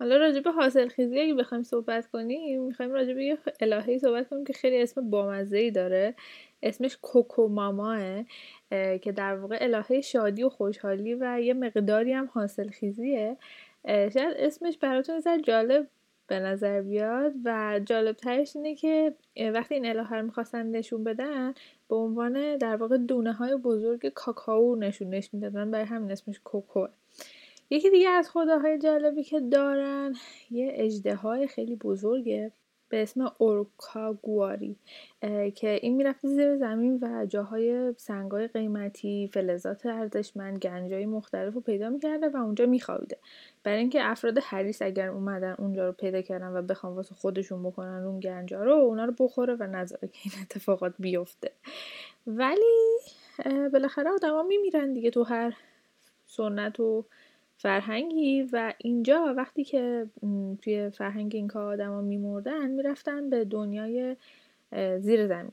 حالا 0.00 0.16
راجع 0.16 0.40
به 0.40 0.50
حاصل 0.50 0.88
خیزی 0.88 1.20
اگه 1.20 1.34
بخوایم 1.34 1.64
صحبت 1.64 2.06
کنیم 2.06 2.62
می‌خوایم 2.62 2.92
راجع 2.92 3.14
به 3.14 3.24
یه 3.24 3.38
الههی 3.60 3.98
صحبت 3.98 4.28
کنیم 4.28 4.44
که 4.44 4.52
خیلی 4.52 4.82
اسم 4.82 5.10
بامزه 5.10 5.58
ای 5.58 5.70
داره. 5.70 6.14
اسمش 6.62 6.98
کوکو 7.02 7.48
ماماه 7.48 8.24
که 8.70 9.12
در 9.16 9.36
واقع 9.36 9.58
الهه 9.60 10.00
شادی 10.00 10.42
و 10.42 10.48
خوشحالی 10.48 11.14
و 11.14 11.40
یه 11.40 11.54
مقداری 11.54 12.12
هم 12.12 12.30
حاصل 12.32 12.68
خیزیه 12.68 13.36
شاید 13.86 14.34
اسمش 14.36 14.78
براتون 14.78 15.20
زر 15.20 15.38
جالب 15.38 15.86
به 16.26 16.38
نظر 16.38 16.82
بیاد 16.82 17.32
و 17.44 17.80
جالب 17.84 18.16
ترش 18.16 18.56
اینه 18.56 18.74
که 18.74 19.14
وقتی 19.54 19.74
این 19.74 19.86
الهه 19.86 20.14
رو 20.14 20.22
می‌خواستن 20.22 20.66
نشون 20.66 21.04
بدن 21.04 21.54
به 21.88 21.96
عنوان 21.96 22.56
در 22.56 22.76
واقع 22.76 22.96
دونه 22.96 23.32
های 23.32 23.56
بزرگ 23.56 24.08
کاکائو 24.08 24.76
نشونش 24.76 25.34
می‌دادن. 25.34 25.70
برای 25.70 25.84
همین 25.84 26.10
اسمش 26.10 26.40
کوکو 26.44 26.86
یکی 27.70 27.90
دیگه 27.90 28.08
از 28.08 28.30
خداهای 28.30 28.78
جالبی 28.78 29.22
که 29.22 29.40
دارن 29.40 30.14
یه 30.50 30.72
اجده 30.74 31.14
های 31.14 31.46
خیلی 31.46 31.76
بزرگه 31.76 32.52
به 32.88 33.02
اسم 33.02 33.32
اورکاگواری 33.38 34.76
که 35.54 35.78
این 35.82 35.96
می‌رفته 35.96 36.28
زیر 36.28 36.56
زمین 36.56 36.98
و 37.02 37.26
جاهای 37.26 37.94
سنگای 37.96 38.46
قیمتی 38.46 39.30
فلزات 39.32 39.86
ارزشمند 39.86 40.58
گنجای 40.58 41.06
مختلف 41.06 41.54
رو 41.54 41.60
پیدا 41.60 41.90
می‌کرده 41.90 42.28
و 42.28 42.36
اونجا 42.36 42.66
میخوابیده. 42.66 43.16
برای 43.62 43.78
اینکه 43.78 43.98
افراد 44.02 44.38
حریص 44.38 44.82
اگر 44.82 45.08
اومدن 45.08 45.54
اونجا 45.58 45.86
رو 45.86 45.92
پیدا 45.92 46.22
کردن 46.22 46.56
و 46.56 46.62
بخوان 46.62 46.92
واسه 46.92 47.14
خودشون 47.14 47.62
بکنن 47.62 48.04
اون 48.04 48.20
گنجا 48.20 48.64
رو 48.64 48.72
اونا 48.72 49.04
رو 49.04 49.14
بخوره 49.18 49.54
و 49.54 49.62
نذاره 49.62 50.08
که 50.08 50.18
این 50.24 50.32
اتفاقات 50.42 50.94
بیفته. 50.98 51.50
ولی 52.26 52.98
بالاخره 53.72 54.10
آدما 54.10 54.42
میمیرن 54.42 54.92
دیگه 54.92 55.10
تو 55.10 55.22
هر 55.22 55.56
سنت 56.26 56.80
و 56.80 57.04
فرهنگی 57.62 58.42
و 58.52 58.72
اینجا 58.78 59.34
وقتی 59.36 59.64
که 59.64 60.06
توی 60.62 60.90
فرهنگ 60.90 61.32
این 61.34 61.48
کار 61.48 61.72
آدما 61.72 62.00
میمردن 62.00 62.70
می‌رفتن 62.70 63.30
به 63.30 63.44
دنیای 63.44 64.16
زیر 64.98 65.26
زمین. 65.26 65.52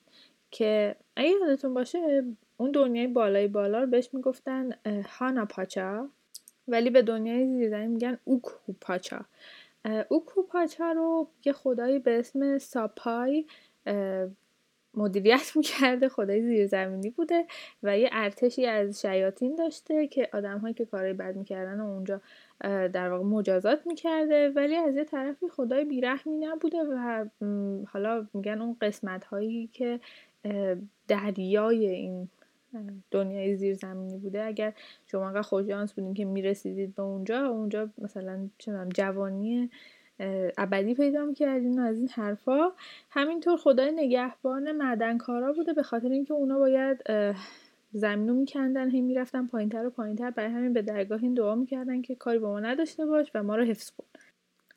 که 0.52 0.96
اگه 1.16 1.30
یادتون 1.30 1.74
باشه 1.74 2.24
اون 2.58 2.72
دنیای 2.72 3.08
بالای 3.08 3.48
بالا 3.48 3.80
رو 3.80 3.88
بهش 3.88 4.10
می‌گفتن 4.14 4.70
هانا 4.86 5.46
پاچا. 5.46 6.10
ولی 6.68 6.90
به 6.90 7.02
دنیای 7.02 7.48
زیر 7.48 7.70
زمین 7.70 7.88
میگن 7.88 8.18
اوکو 8.24 8.74
پاچا. 8.82 9.26
اوکو 10.10 10.44
پاچا 10.44 10.92
رو 10.92 11.28
یه 11.46 11.54
خدایی 11.54 12.00
به 12.00 12.20
اسم 12.20 12.58
ساپای 12.58 13.46
مدیریت 14.98 15.52
می‌کرده 15.58 16.10
خدای 16.10 16.42
زیرزمینی 16.42 17.10
بوده 17.10 17.46
و 17.84 17.98
یه 17.98 18.10
ارتشی 18.12 18.66
از 18.66 19.02
شیاطین 19.02 19.56
داشته 19.56 20.08
که 20.08 20.30
آدم 20.34 20.74
که 20.74 20.86
کارهای 20.86 21.14
بد 21.14 21.36
می‌کردن 21.36 21.80
و 21.80 21.86
اونجا 21.86 22.22
در 22.64 23.10
واقع 23.10 23.24
مجازات 23.24 23.88
می‌کرده. 23.88 24.50
ولی 24.50 24.76
از 24.76 24.96
یه 24.96 25.04
طرفی 25.04 25.48
خدای 25.50 25.86
بیرحمی 25.86 26.38
نبوده 26.38 26.78
و 26.78 27.26
حالا 27.88 28.28
میگن 28.34 28.62
اون 28.62 28.78
قسمت 28.82 29.26
هایی 29.26 29.70
که 29.74 30.00
دریای 31.08 31.88
این 31.88 32.30
دنیای 33.12 33.56
زیرزمینی 33.56 34.18
بوده. 34.18 34.44
اگر 34.44 34.74
شما 35.06 35.28
انقدر 35.28 35.42
خوشیانس 35.42 35.94
بودین 35.94 36.14
که 36.14 36.26
می‌رسیدید 36.26 36.96
به 36.96 37.02
اونجا 37.04 37.48
اونجا 37.48 37.90
مثلا 37.98 38.50
چه 38.58 38.72
جوانی 38.96 39.70
ابدی 40.58 40.96
پیدا 40.96 41.26
می‌کردین 41.26 41.80
از 41.80 41.98
این 41.98 42.10
حرفا. 42.10 42.72
همینطور 43.10 43.58
خدای 43.58 43.92
نگهبان 43.92 44.72
معدنکارا 44.72 45.54
بوده 45.54 45.74
به 45.74 45.84
خاطر 45.84 46.10
اینکه 46.10 46.34
اونا 46.34 46.60
باید 46.60 47.04
زمینو 47.94 48.34
میکندن 48.34 48.90
هی 48.90 49.02
می‌رفتن 49.02 49.48
پایینتر 49.48 49.86
و 49.86 49.90
پایینتر. 49.90 50.32
برای 50.32 50.52
همین 50.52 50.74
به 50.74 50.82
درگاه 50.82 51.24
این 51.24 51.34
دعا 51.34 51.56
می‌کردن 51.56 52.02
که 52.02 52.16
کاری 52.16 52.40
با 52.40 52.52
ما 52.52 52.60
نداشته 52.60 53.06
باش 53.06 53.32
و 53.36 53.44
ما 53.44 53.56
رو 53.56 53.64
حفظ 53.64 53.92
کن. 53.92 54.06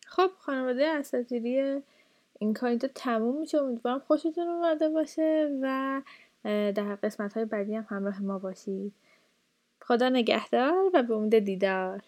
خب 0.07 0.31
خانواده 0.38 0.87
اساتیری 0.87 1.83
این 2.38 2.55
کار 2.55 2.70
اینجا 2.70 2.88
تموم 2.94 3.40
میشه. 3.40 3.59
امیدوارم 3.59 3.98
خوشتون 3.98 4.48
اومده 4.48 4.88
باشه 4.88 5.59
و 5.62 6.03
در 6.44 6.94
قسمت 7.03 7.35
های 7.35 7.44
بعدی 7.44 7.74
هم 7.74 7.87
همراه 7.88 8.22
ما 8.22 8.38
باشید. 8.38 8.92
خدا 9.81 10.09
نگهدار 10.09 10.90
و 10.94 11.03
به 11.03 11.14
امید 11.14 11.38
دیدار. 11.38 12.00